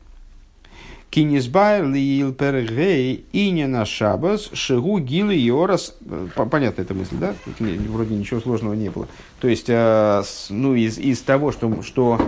Кинисбайр 1.09 1.85
лиил 1.85 2.33
пергей 2.33 3.23
и 3.31 3.51
не 3.51 3.67
на 3.67 3.85
шабас 3.85 4.49
шигу 4.53 4.97
гилы 4.97 5.35
йорас. 5.35 5.95
Понятна 6.49 6.81
эта 6.81 6.95
мысль, 6.95 7.17
да? 7.17 7.35
Тут 7.45 7.59
вроде 7.59 8.15
ничего 8.15 8.39
сложного 8.39 8.73
не 8.73 8.89
было. 8.89 9.07
То 9.39 9.47
есть, 9.47 9.67
э, 9.67 10.23
ну, 10.49 10.73
из, 10.73 10.97
из 10.97 11.21
того, 11.21 11.51
что, 11.51 11.83
что 11.83 12.19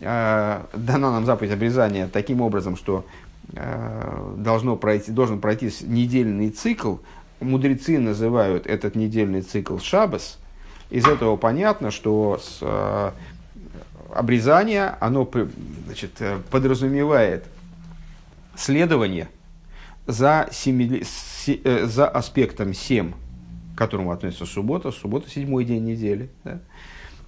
э, 0.00 0.60
дана 0.74 1.12
нам 1.12 1.24
заповедь 1.24 1.52
обрезания 1.52 2.10
таким 2.12 2.40
образом, 2.40 2.76
что 2.76 3.04
Э, 3.04 3.31
должно 3.52 4.76
пройти, 4.76 5.12
должен 5.12 5.40
пройти 5.40 5.70
недельный 5.82 6.50
цикл. 6.50 6.96
Мудрецы 7.40 7.98
называют 7.98 8.66
этот 8.66 8.94
недельный 8.94 9.42
цикл 9.42 9.78
шабас. 9.78 10.38
Из 10.90 11.06
этого 11.06 11.36
понятно, 11.36 11.90
что 11.90 12.38
с, 12.42 12.58
э, 12.60 13.10
обрезание 14.14 14.94
оно 15.00 15.28
значит, 15.86 16.12
э, 16.20 16.38
подразумевает 16.50 17.46
следование 18.54 19.28
за, 20.06 20.48
семи, 20.52 21.02
с, 21.02 21.48
э, 21.48 21.86
за 21.86 22.08
аспектом 22.08 22.74
7, 22.74 23.12
к 23.74 23.78
которому 23.78 24.12
относится 24.12 24.46
суббота. 24.46 24.90
Суббота– 24.90 25.30
седьмой 25.30 25.64
день 25.64 25.84
недели. 25.84 26.28
Да? 26.44 26.60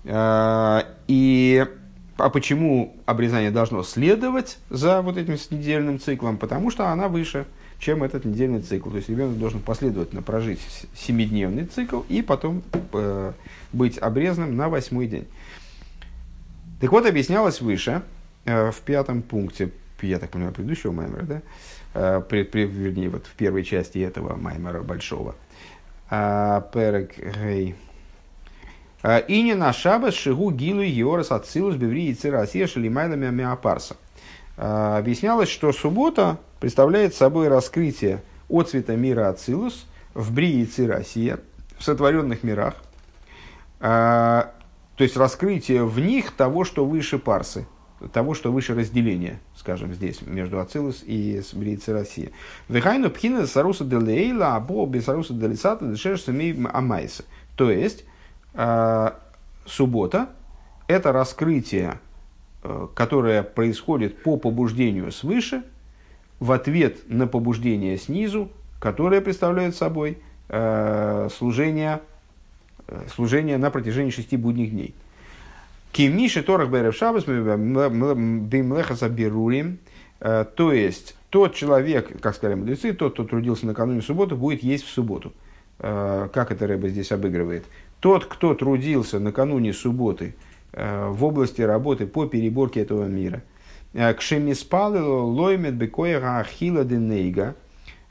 Э, 0.05 0.83
и 1.09 1.67
а 2.17 2.31
почему 2.31 2.97
обрезание 3.07 3.51
должно 3.51 3.83
следовать 3.83 4.59
за 4.71 5.03
вот 5.03 5.17
этим 5.17 5.37
недельным 5.51 5.99
циклом? 5.99 6.37
Потому 6.37 6.71
что 6.71 6.89
она 6.89 7.09
выше, 7.09 7.47
чем 7.79 8.03
этот 8.05 8.25
недельный 8.25 8.61
цикл. 8.61 8.91
То 8.91 8.97
есть 8.97 9.09
ребенок 9.09 9.39
должен 9.39 9.61
последовательно 9.61 10.23
прожить 10.23 10.61
семидневный 10.95 11.65
цикл 11.65 12.03
и 12.09 12.23
потом 12.23 12.63
э, 12.93 13.33
быть 13.73 13.99
обрезанным 13.99 14.57
на 14.57 14.69
восьмой 14.69 15.07
день. 15.07 15.27
Так 16.81 16.93
вот, 16.93 17.07
объяснялось 17.07 17.61
выше, 17.61 18.03
э, 18.45 18.71
в 18.71 18.81
пятом 18.81 19.23
пункте, 19.23 19.71
я 20.01 20.19
так 20.19 20.31
понимаю, 20.31 20.55
предыдущего 20.55 20.93
маймера, 20.93 21.23
да? 21.23 21.43
Э, 21.95 22.23
при, 22.29 22.45
при, 22.45 22.65
вернее, 22.65 23.09
вот 23.09 23.27
в 23.27 23.35
первой 23.35 23.65
части 23.65 23.99
этого 23.99 24.37
маймера 24.37 24.83
большого. 24.83 25.35
Э, 26.11 26.63
Перек. 26.73 27.19
Э, 27.19 27.73
и 29.05 29.43
не 29.43 29.55
на 29.55 29.73
шабас 29.73 30.15
шигу 30.15 30.51
гилу 30.51 30.83
йорас 30.83 31.31
ацилус 31.31 31.77
беври 31.77 32.07
и 32.07 32.15
цирасия 32.15 32.67
шалимайнами 32.67 33.31
миапарса. 33.31 33.97
Э, 34.57 34.99
объяснялось, 34.99 35.49
что 35.49 35.73
суббота 35.73 36.39
представляет 36.61 37.15
собой 37.15 37.49
раскрытие 37.49 38.23
отцвета 38.49 38.97
мира 38.97 39.29
Ацилус 39.29 39.87
в 40.15 40.33
Брии 40.33 40.61
и 40.61 40.67
Цирасия, 40.67 41.41
в 41.77 41.83
сотворенных 41.83 42.45
мирах, 42.45 42.75
э, 43.81 43.85
то 44.97 45.03
есть 45.03 45.17
раскрытие 45.17 45.85
в 45.85 45.99
них 45.99 46.31
того, 46.31 46.65
что 46.65 46.87
выше 46.87 47.19
парсы, 47.19 47.67
того, 48.13 48.35
что 48.35 48.53
выше 48.53 48.75
разделения, 48.75 49.41
скажем, 49.57 49.93
здесь, 49.93 50.23
между 50.23 50.61
Ацилус 50.61 51.03
и 51.05 51.43
Брии 51.53 51.73
и 51.73 51.77
Цирасия. 51.77 52.31
Вехайну 52.69 53.11
пхина 53.11 53.47
саруса 53.47 53.85
делейла, 53.85 54.55
або 54.55 54.87
бесаруса 54.87 55.35
делисата 55.35 55.85
дешеш 55.87 56.27
амайса. 56.29 57.25
То 57.57 57.71
есть, 57.71 58.05
Э, 58.05 58.14
суббота– 59.67 60.29
это 60.87 61.13
раскрытие, 61.13 61.99
э, 62.63 62.89
которое 62.95 63.43
происходит 63.43 64.23
по 64.23 64.37
побуждению 64.37 65.11
свыше, 65.13 65.63
в 66.41 66.53
ответ 66.53 67.09
на 67.09 67.27
побуждение 67.27 67.97
снизу, 67.97 68.51
которое 68.81 69.21
представляет 69.21 69.75
собой 69.75 70.19
э, 70.49 71.29
служение, 71.35 72.01
служение 73.15 73.57
на 73.57 73.71
протяжении 73.71 74.11
шести 74.11 74.37
будних 74.37 74.71
дней. 74.71 74.95
Кимниши 75.93 76.43
Торах 76.43 76.69
Берев 76.69 76.95
Шабас 76.95 77.25
Бимлехаса 77.25 79.09
Берурим, 79.09 79.79
то 80.19 80.73
есть 80.73 81.17
тот 81.31 81.55
человек, 81.55 82.21
как 82.21 82.35
сказали 82.35 82.57
мудрецы, 82.57 82.93
тот, 82.93 83.15
кто 83.15 83.25
трудился 83.25 83.65
накануне 83.65 84.03
субботы, 84.03 84.35
будет 84.35 84.63
есть 84.63 84.85
в 84.85 84.91
субботу. 84.91 85.33
Как 85.79 86.51
это 86.51 86.67
Рэба 86.67 86.89
здесь 86.89 87.13
обыгрывает? 87.13 87.65
Тот, 88.05 88.27
кто 88.27 88.53
трудился 88.53 89.19
накануне 89.19 89.73
субботы 89.73 90.35
э, 90.73 91.09
в 91.09 91.25
области 91.25 91.63
работы 91.63 92.07
по 92.07 92.27
переборке 92.27 92.81
этого 92.81 93.07
мира, 93.07 93.43
э, 93.95 94.13
кшемиспалило 94.13 95.23
лоймет 95.23 95.73
бекоега 95.73 96.41
ахила 96.41 96.85
денейга, 96.85 97.57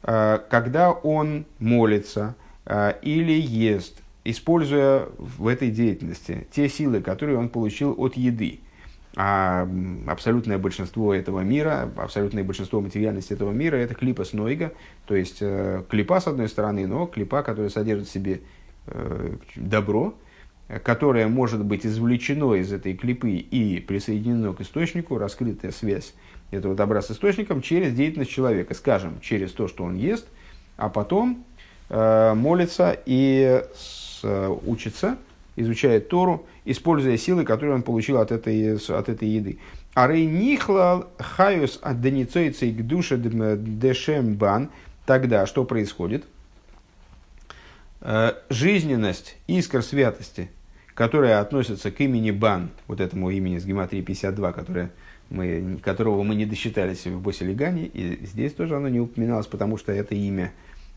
э, 0.01 0.39
когда 0.49 0.91
он 0.91 1.45
молится 1.59 2.35
или 3.03 3.39
ест, 3.39 4.01
используя 4.23 5.09
в 5.19 5.45
этой 5.45 5.69
деятельности 5.69 6.47
те 6.49 6.69
силы, 6.69 6.99
которые 6.99 7.37
он 7.37 7.49
получил 7.49 7.93
от 7.95 8.17
еды. 8.17 8.61
А 9.15 9.69
абсолютное 10.07 10.57
большинство 10.57 11.13
этого 11.13 11.41
мира, 11.41 11.87
абсолютное 11.97 12.43
большинство 12.43 12.81
материальности 12.81 13.33
этого 13.33 13.51
мира– 13.51 13.75
это 13.77 13.93
клипа 13.93 14.23
снойга, 14.23 14.71
то 15.05 15.13
есть 15.13 15.43
клипа 15.89 16.19
с 16.19 16.25
одной 16.25 16.49
стороны, 16.49 16.87
но 16.87 17.05
клипа, 17.05 17.43
которая 17.43 17.69
содержит 17.69 18.07
в 18.07 18.11
себе 18.11 18.41
добро, 19.55 20.15
которое 20.83 21.27
может 21.27 21.63
быть 21.63 21.85
извлечено 21.85 22.55
из 22.55 22.71
этой 22.73 22.95
клипы 22.95 23.31
и 23.31 23.79
присоединено 23.79 24.53
к 24.53 24.61
источнику, 24.61 25.17
раскрытая 25.17 25.71
связь 25.71 26.13
этого 26.51 26.75
добра 26.75 27.01
с 27.01 27.11
источником 27.11 27.61
через 27.61 27.93
деятельность 27.93 28.31
человека, 28.31 28.73
скажем, 28.73 29.19
через 29.21 29.51
то, 29.51 29.67
что 29.67 29.83
он 29.83 29.95
ест, 29.95 30.27
а 30.77 30.89
потом 30.89 31.43
э, 31.89 32.33
молится 32.35 32.97
и 33.05 33.63
с, 33.75 34.21
э, 34.23 34.55
учится, 34.65 35.17
изучает 35.55 36.09
Тору, 36.09 36.45
используя 36.65 37.17
силы, 37.17 37.43
которые 37.43 37.75
он 37.75 37.83
получил 37.83 38.17
от 38.17 38.31
этой, 38.31 38.77
от 38.77 39.09
этой 39.09 39.27
еды. 39.27 39.59
А 39.93 40.07
рейнихлал 40.07 41.07
хаюс 41.19 41.79
от 41.81 41.97
к 41.97 42.81
душе 42.81 43.17
дешем 43.17 44.35
бан. 44.35 44.69
Тогда 45.05 45.45
что 45.45 45.65
происходит? 45.65 46.23
Э, 48.05 48.33
жизненность 48.49 49.37
искр 49.47 49.81
святости, 49.81 50.49
которая 50.93 51.39
относится 51.39 51.89
к 51.89 52.01
имени 52.01 52.31
Бан, 52.31 52.69
вот 52.87 52.99
этому 52.99 53.29
имени 53.29 53.57
с 53.59 53.65
гематрии 53.65 54.01
52, 54.01 54.51
которое 54.51 54.91
мы, 55.29 55.79
которого 55.81 56.21
мы 56.23 56.35
не 56.35 56.45
досчитались 56.45 57.05
в 57.07 57.21
Босилигане, 57.21 57.85
и 57.85 58.25
здесь 58.25 58.53
тоже 58.53 58.75
оно 58.75 58.89
не 58.89 58.99
упоминалось, 58.99 59.47
потому 59.47 59.77
что 59.77 59.93
это 59.93 60.15
имя 60.15 60.51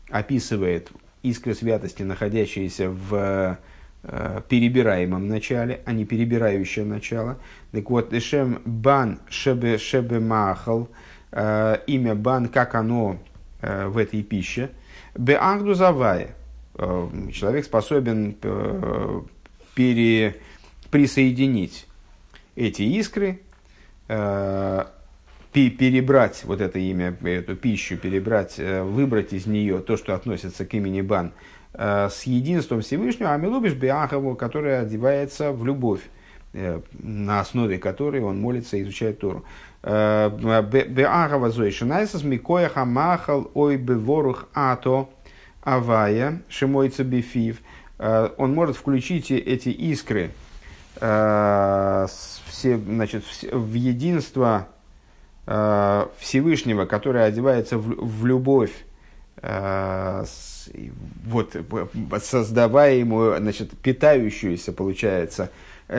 описывает 0.09 0.91
искры 1.23 1.55
святости, 1.55 2.03
находящиеся 2.03 2.89
в 2.89 3.57
э, 4.03 4.41
перебираемом 4.49 5.29
начале, 5.29 5.79
а 5.85 5.93
не 5.93 6.03
перебирающее 6.03 6.83
начало. 6.83 7.37
Так 7.71 7.89
вот, 7.89 8.13
Эшем 8.13 8.61
Бан 8.65 9.19
Шебе 9.29 9.77
Шебе 9.77 10.19
Махал, 10.19 10.89
э, 11.31 11.77
имя 11.87 12.15
Бан, 12.15 12.49
как 12.49 12.75
оно 12.75 13.17
э, 13.61 13.87
в 13.87 13.97
этой 13.97 14.23
пище, 14.23 14.71
Беангду 15.15 15.73
Завая, 15.73 16.35
человек 16.77 17.65
способен 17.65 18.37
э, 18.41 19.21
пере, 19.73 20.35
присоединить 20.91 21.87
эти 22.55 22.83
искры, 22.83 23.41
э, 24.07 24.85
перебрать 25.53 26.43
вот 26.43 26.61
это 26.61 26.77
имя, 26.77 27.17
эту 27.23 27.55
пищу, 27.55 27.97
перебрать, 27.97 28.59
выбрать 28.59 29.33
из 29.33 29.47
нее 29.47 29.79
то, 29.79 29.97
что 29.97 30.13
относится 30.13 30.65
к 30.65 30.73
имени 30.75 31.01
Бан, 31.01 31.31
с 31.73 32.23
единством 32.23 32.81
Всевышнего, 32.81 33.33
а 33.33 33.37
Милубиш 33.37 33.73
Биахову, 33.73 34.35
которая 34.35 34.83
одевается 34.83 35.51
в 35.51 35.65
любовь, 35.65 36.01
на 36.53 37.39
основе 37.39 37.79
которой 37.79 38.21
он 38.21 38.39
молится 38.39 38.77
и 38.77 38.83
изучает 38.83 39.17
Тору. 39.19 39.45
Биахова 39.81 41.49
Зойшинайсас 41.49 42.23
Микоя 42.23 42.69
Хамахал 42.69 43.49
Ой 43.55 43.77
Беворух 43.77 44.47
Ато 44.53 45.09
авая, 45.67 46.41
шимойца 46.47 47.03
бифив, 47.03 47.57
э, 47.99 48.29
он 48.37 48.53
может 48.53 48.77
включить 48.77 49.31
эти 49.31 49.67
искры 49.67 50.31
э, 51.01 52.07
все, 52.45 52.77
значит, 52.77 53.25
в 53.51 53.73
единство 53.73 54.69
э, 55.45 56.07
Всевышнего, 56.19 56.85
которое 56.85 57.25
одевается 57.25 57.77
в, 57.77 57.83
в 57.83 58.25
любовь, 58.25 58.71
вот, 61.25 61.55
создавая 62.23 62.95
ему, 62.95 63.35
значит, 63.37 63.77
питающуюся, 63.77 64.73
получается, 64.73 65.51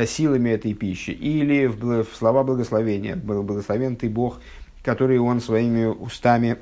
силами 0.07 0.50
этой 0.50 0.74
пищи, 0.74 1.11
или 1.11 1.66
в 1.66 2.04
слова 2.16 2.42
благословения, 2.42 3.14
благословен 3.14 3.94
ты 3.94 4.09
Бог, 4.09 4.40
который 4.83 5.18
он 5.18 5.40
своими 5.40 5.85
устами 5.85 6.57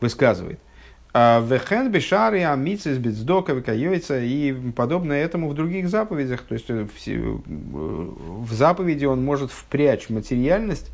высказывает. 0.00 0.58
А, 1.20 1.40
Вехен 1.40 1.90
бешари 1.90 2.42
амицис 2.42 2.96
бецдока 2.98 3.52
векайойца 3.52 4.20
и 4.20 4.54
подобное 4.70 5.24
этому 5.24 5.48
в 5.48 5.54
других 5.54 5.88
заповедях. 5.88 6.42
То 6.42 6.54
есть 6.54 6.66
э, 6.68 6.86
в 7.08 8.52
заповеди 8.52 9.04
он 9.04 9.24
может 9.24 9.50
впрячь 9.50 10.10
материальность, 10.10 10.92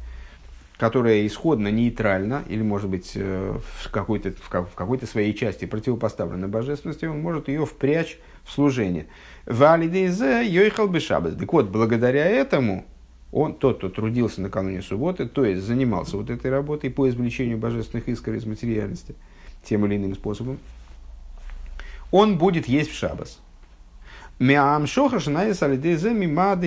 которая 0.79 1.27
исходно 1.27 1.69
нейтральна, 1.69 2.43
или 2.49 2.63
может 2.63 2.89
быть 2.89 3.13
э, 3.17 3.59
в 3.83 3.91
какой-то, 3.91 4.33
в 4.33 4.75
какой-то 4.75 5.07
своей 5.07 5.35
части 5.35 5.67
противопоставлена 5.67 6.49
божественности, 6.49 7.05
он 7.05 7.21
может 7.21 7.49
ее 7.49 7.67
впрячь 7.67 8.17
в 8.45 8.53
служение. 8.53 9.09
Валидейзе 9.45 10.47
йойхал 10.47 10.89
бешабас. 10.89 11.35
Так 11.35 11.53
вот, 11.53 11.69
благодаря 11.69 12.25
этому 12.25 12.87
он, 13.31 13.57
тот, 13.57 13.77
кто 13.77 13.91
трудился 13.91 14.41
накануне 14.41 14.81
субботы, 14.81 15.27
то 15.29 15.45
есть 15.45 15.61
занимался 15.61 16.17
вот 16.17 16.31
этой 16.31 16.51
работой 16.51 16.89
по 16.89 17.11
извлечению 17.11 17.59
божественных 17.59 18.09
искр 18.09 18.33
из 18.33 18.47
материальности– 18.47 19.15
тем 19.64 19.87
или 19.87 19.96
иным 19.96 20.14
способом, 20.14 20.59
он 22.11 22.38
будет 22.38 22.68
есть 22.68 22.90
в 22.90 22.94
шабас. 22.96 23.40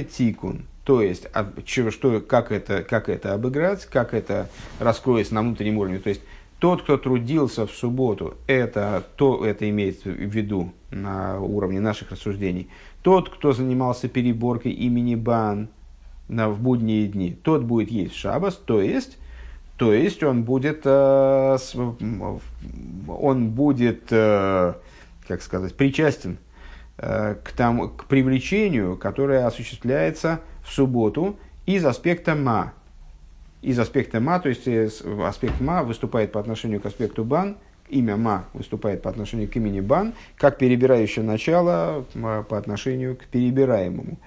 Тикун. 0.03 0.65
То 0.83 1.01
есть, 1.01 1.27
а, 1.33 1.51
что, 1.91 2.21
как, 2.21 2.51
это, 2.51 2.81
как 2.81 3.09
это 3.09 3.33
обыграть, 3.33 3.85
как 3.85 4.13
это 4.13 4.49
раскроется 4.79 5.35
на 5.35 5.41
внутреннем 5.41 5.77
уровне. 5.77 5.99
То 5.99 6.09
есть, 6.09 6.21
тот, 6.59 6.81
кто 6.83 6.97
трудился 6.97 7.67
в 7.67 7.71
субботу, 7.71 8.35
это, 8.47 9.03
то, 9.15 9.45
это 9.45 9.69
имеется 9.69 10.09
в 10.09 10.13
виду 10.13 10.73
на 10.89 11.39
уровне 11.39 11.79
наших 11.79 12.11
рассуждений. 12.11 12.69
Тот, 13.03 13.29
кто 13.29 13.51
занимался 13.51 14.07
переборкой 14.07 14.71
имени 14.71 15.15
Бан 15.15 15.69
на, 16.27 16.49
в 16.49 16.59
будние 16.61 17.07
дни, 17.07 17.31
тот 17.31 17.63
будет 17.63 17.91
есть 17.91 18.15
в 18.15 18.17
шабас, 18.17 18.55
то 18.55 18.81
есть 18.81 19.17
то 19.77 19.93
есть 19.93 20.23
он 20.23 20.43
будет, 20.43 20.81
э, 20.85 21.57
он 23.07 23.49
будет, 23.51 24.07
э, 24.09 24.73
как 25.27 25.41
сказать, 25.43 25.75
причастен 25.75 26.39
э, 26.97 27.35
к, 27.43 27.51
тому, 27.51 27.89
к 27.89 28.05
привлечению, 28.05 28.97
которое 28.97 29.45
осуществляется 29.45 30.41
в 30.63 30.73
субботу 30.73 31.37
из 31.67 31.85
аспекта 31.85 32.33
ма. 32.33 32.73
Из 33.61 33.77
аспекта 33.77 34.19
ма, 34.19 34.39
то 34.39 34.49
есть 34.49 34.67
аспект 35.23 35.61
ма 35.61 35.83
выступает 35.83 36.31
по 36.31 36.39
отношению 36.39 36.81
к 36.81 36.87
аспекту 36.87 37.23
бан, 37.23 37.57
имя 37.87 38.17
ма 38.17 38.45
выступает 38.53 39.03
по 39.03 39.11
отношению 39.11 39.47
к 39.47 39.55
имени 39.57 39.79
бан, 39.79 40.13
как 40.37 40.57
перебирающее 40.57 41.23
начало 41.23 42.03
по 42.13 42.57
отношению 42.57 43.15
к 43.15 43.25
перебираемому. 43.25 44.17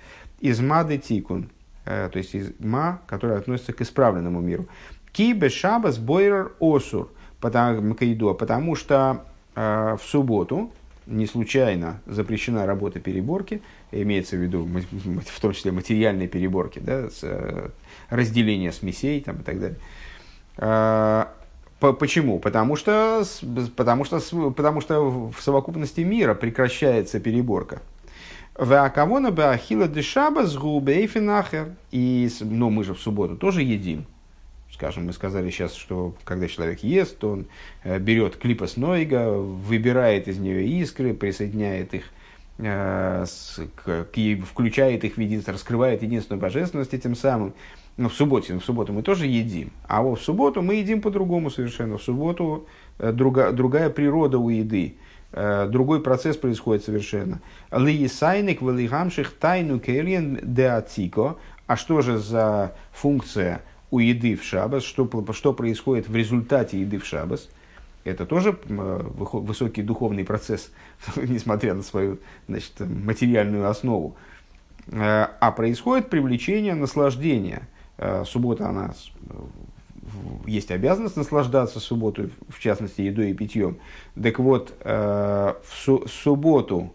Из 0.40 0.60
мады 0.60 0.98
тикун, 0.98 1.50
то 1.84 2.10
есть 2.14 2.34
из 2.34 2.52
ма, 2.58 3.02
которое 3.06 3.38
относится 3.38 3.72
к 3.72 3.80
исправленному 3.80 4.40
миру. 4.40 4.66
Кибе 5.12 5.48
шабас 5.48 5.98
бойрер 5.98 6.52
осур, 6.60 7.10
потому, 7.40 7.94
потому 8.34 8.74
что 8.76 9.24
э, 9.54 9.96
в 10.00 10.04
субботу 10.04 10.70
не 11.06 11.26
случайно 11.26 12.00
запрещена 12.06 12.66
работа 12.66 13.00
переборки, 13.00 13.62
имеется 13.90 14.36
в 14.36 14.40
виду 14.40 14.64
в 14.64 15.40
том 15.40 15.52
числе 15.52 15.72
материальные 15.72 16.28
переборки, 16.28 16.78
да, 16.78 17.10
с, 17.10 17.20
э, 17.22 17.70
разделение 18.10 18.72
смесей 18.72 19.20
там, 19.20 19.38
и 19.38 19.42
так 19.42 19.60
далее. 19.60 19.78
Э, 20.58 21.26
почему? 21.80 22.38
Потому 22.38 22.76
что, 22.76 23.24
потому, 23.76 24.04
что, 24.04 24.20
потому 24.52 24.80
что 24.80 25.30
в 25.30 25.40
совокупности 25.40 26.02
мира 26.02 26.34
прекращается 26.34 27.18
переборка. 27.18 27.80
Веакавона 28.58 29.30
беахила 29.30 29.88
дешаба 29.88 30.46
с 30.46 30.56
губейфинахер. 30.56 31.74
И 31.90 32.28
ну, 32.40 32.68
мы 32.70 32.84
же 32.84 32.94
в 32.94 33.00
субботу 33.00 33.36
тоже 33.36 33.62
едим. 33.62 34.04
Скажем, 34.80 35.04
мы 35.04 35.12
сказали 35.12 35.50
сейчас, 35.50 35.74
что 35.74 36.14
когда 36.24 36.48
человек 36.48 36.82
ест, 36.82 37.18
то 37.18 37.32
он 37.32 37.46
э, 37.84 37.98
берет 37.98 38.36
клипа 38.36 38.66
Нойга, 38.76 39.30
выбирает 39.30 40.26
из 40.26 40.38
нее 40.38 40.66
искры, 40.66 41.12
присоединяет 41.12 41.92
их, 41.92 42.04
э, 42.56 43.26
включает 44.46 45.04
их 45.04 45.18
в 45.18 45.20
единство, 45.20 45.52
раскрывает 45.52 46.02
единственную 46.02 46.40
божественность 46.40 46.94
этим 46.94 47.14
самым. 47.14 47.52
Но 47.98 48.08
в 48.08 48.14
субботу, 48.14 48.58
в 48.58 48.64
субботу 48.64 48.94
мы 48.94 49.02
тоже 49.02 49.26
едим, 49.26 49.70
а 49.86 50.00
вот 50.00 50.18
в 50.18 50.22
субботу 50.22 50.62
мы 50.62 50.76
едим 50.76 51.02
по-другому 51.02 51.50
совершенно. 51.50 51.98
В 51.98 52.02
субботу 52.02 52.66
э, 52.98 53.12
друга, 53.12 53.52
другая 53.52 53.90
природа 53.90 54.38
у 54.38 54.48
еды, 54.48 54.94
другой 55.30 56.00
процесс 56.00 56.38
происходит 56.38 56.84
совершенно. 56.84 57.42
Лиесайник 57.70 58.62
велихамших 58.62 59.34
тайну 59.34 59.78
келен 59.78 60.40
деатико. 60.42 61.36
А 61.66 61.76
что 61.76 62.00
же 62.00 62.18
за 62.18 62.74
функция 62.90 63.60
у 63.90 63.98
еды 63.98 64.36
в 64.36 64.42
шабас, 64.42 64.82
что, 64.82 65.08
что 65.32 65.52
происходит 65.52 66.08
в 66.08 66.14
результате 66.14 66.80
еды 66.80 66.98
в 66.98 67.06
шабас. 67.06 67.48
Это 68.04 68.24
тоже 68.24 68.58
высокий 68.66 69.82
духовный 69.82 70.24
процесс, 70.24 70.70
несмотря 71.16 71.74
на 71.74 71.82
свою 71.82 72.18
значит, 72.48 72.80
материальную 72.80 73.68
основу. 73.68 74.16
Э, 74.86 75.26
а 75.40 75.52
происходит 75.52 76.08
привлечение 76.08 76.74
наслаждения. 76.74 77.68
Э, 77.98 78.24
суббота, 78.26 78.68
она 78.68 78.94
есть 80.46 80.70
обязанность 80.70 81.16
наслаждаться 81.16 81.80
субботу, 81.80 82.30
в 82.48 82.58
частности, 82.58 83.02
едой 83.02 83.30
и 83.30 83.34
питьем. 83.34 83.78
Так 84.20 84.38
вот, 84.38 84.74
э, 84.80 85.54
в 85.62 86.08
субботу 86.08 86.92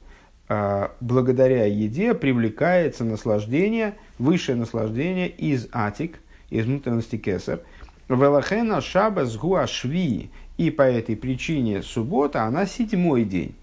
э, 0.49 0.87
благодаря 0.99 1.65
еде 1.65 2.13
привлекается 2.13 3.03
наслаждение, 3.03 3.95
высшее 4.17 4.57
наслаждение 4.57 5.29
из 5.29 5.67
атик, 5.71 6.19
из 6.49 6.65
внутренности 6.65 7.17
кесар. 7.17 7.61
Велахена 8.09 8.81
шабас 8.81 9.35
гуашви. 9.35 10.29
И 10.57 10.71
по 10.71 10.83
этой 10.83 11.17
причине 11.17 11.83
суббота, 11.83 12.43
она 12.43 12.65
седьмой 12.65 13.25
день. 13.25 13.55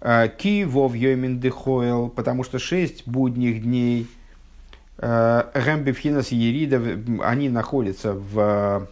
Э, 0.00 0.28
ки 0.28 0.64
вов 0.64 0.94
дехоэл, 0.94 2.08
потому 2.08 2.42
что 2.42 2.58
шесть 2.58 3.06
будних 3.06 3.62
дней 3.62 4.08
Гэмбифхинас 5.02 6.28
Ерида, 6.28 6.80
они 7.24 7.48
находятся 7.48 8.12
в 8.14 8.88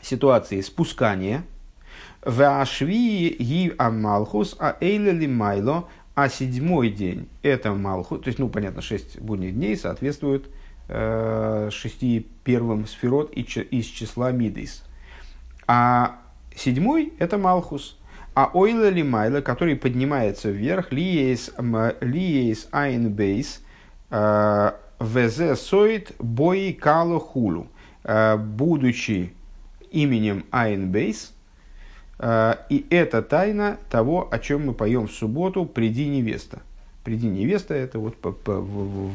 ситуации 0.00 0.60
спускания. 0.62 1.44
В 2.24 2.42
Ашви 2.60 3.36
ги 3.38 3.74
Амалхус, 3.76 4.56
а 4.58 4.76
Эйлели 4.80 5.26
Майло, 5.26 5.88
а 6.14 6.28
седьмой 6.28 6.90
день 6.90 7.28
это 7.42 7.72
Малхус, 7.72 8.20
то 8.20 8.28
есть, 8.28 8.38
ну, 8.38 8.48
понятно, 8.48 8.80
шесть 8.80 9.20
будних 9.20 9.54
дней 9.54 9.76
соответствуют 9.76 10.48
шести 10.88 12.26
первым 12.44 12.86
сферот 12.86 13.32
из 13.32 13.86
числа 13.86 14.32
Мидейс. 14.32 14.84
А 15.66 16.18
седьмой 16.54 17.12
это 17.18 17.38
Малхус. 17.38 17.96
А 18.34 18.50
Ойла 18.54 18.88
Лимайла, 18.88 19.42
который 19.42 19.76
поднимается 19.76 20.50
вверх, 20.50 20.90
Лиейс 20.90 21.50
Айн 22.70 23.12
Бейс, 23.12 23.62
э, 24.10 24.72
Везе 25.00 25.54
Соит 25.54 26.12
Бои 26.18 26.72
Кало 26.72 27.20
Хулу, 27.20 27.66
э, 28.04 28.36
будучи 28.38 29.34
именем 29.90 30.46
Айн 30.50 30.90
Бейс, 30.90 31.34
э, 32.18 32.54
и 32.70 32.86
это 32.88 33.20
тайна 33.20 33.76
того, 33.90 34.28
о 34.30 34.38
чем 34.38 34.66
мы 34.66 34.72
поем 34.72 35.08
в 35.08 35.12
субботу 35.12 35.66
«Приди 35.66 36.08
невеста». 36.08 36.62
«Приди 37.04 37.26
невеста»– 37.26 37.74
это 37.76 37.98
вот 37.98 38.16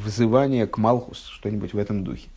взывание 0.04 0.68
к 0.68 0.78
Малхус, 0.78 1.26
что-нибудь 1.28 1.74
в 1.74 1.78
этом 1.78 2.04
духе. 2.04 2.28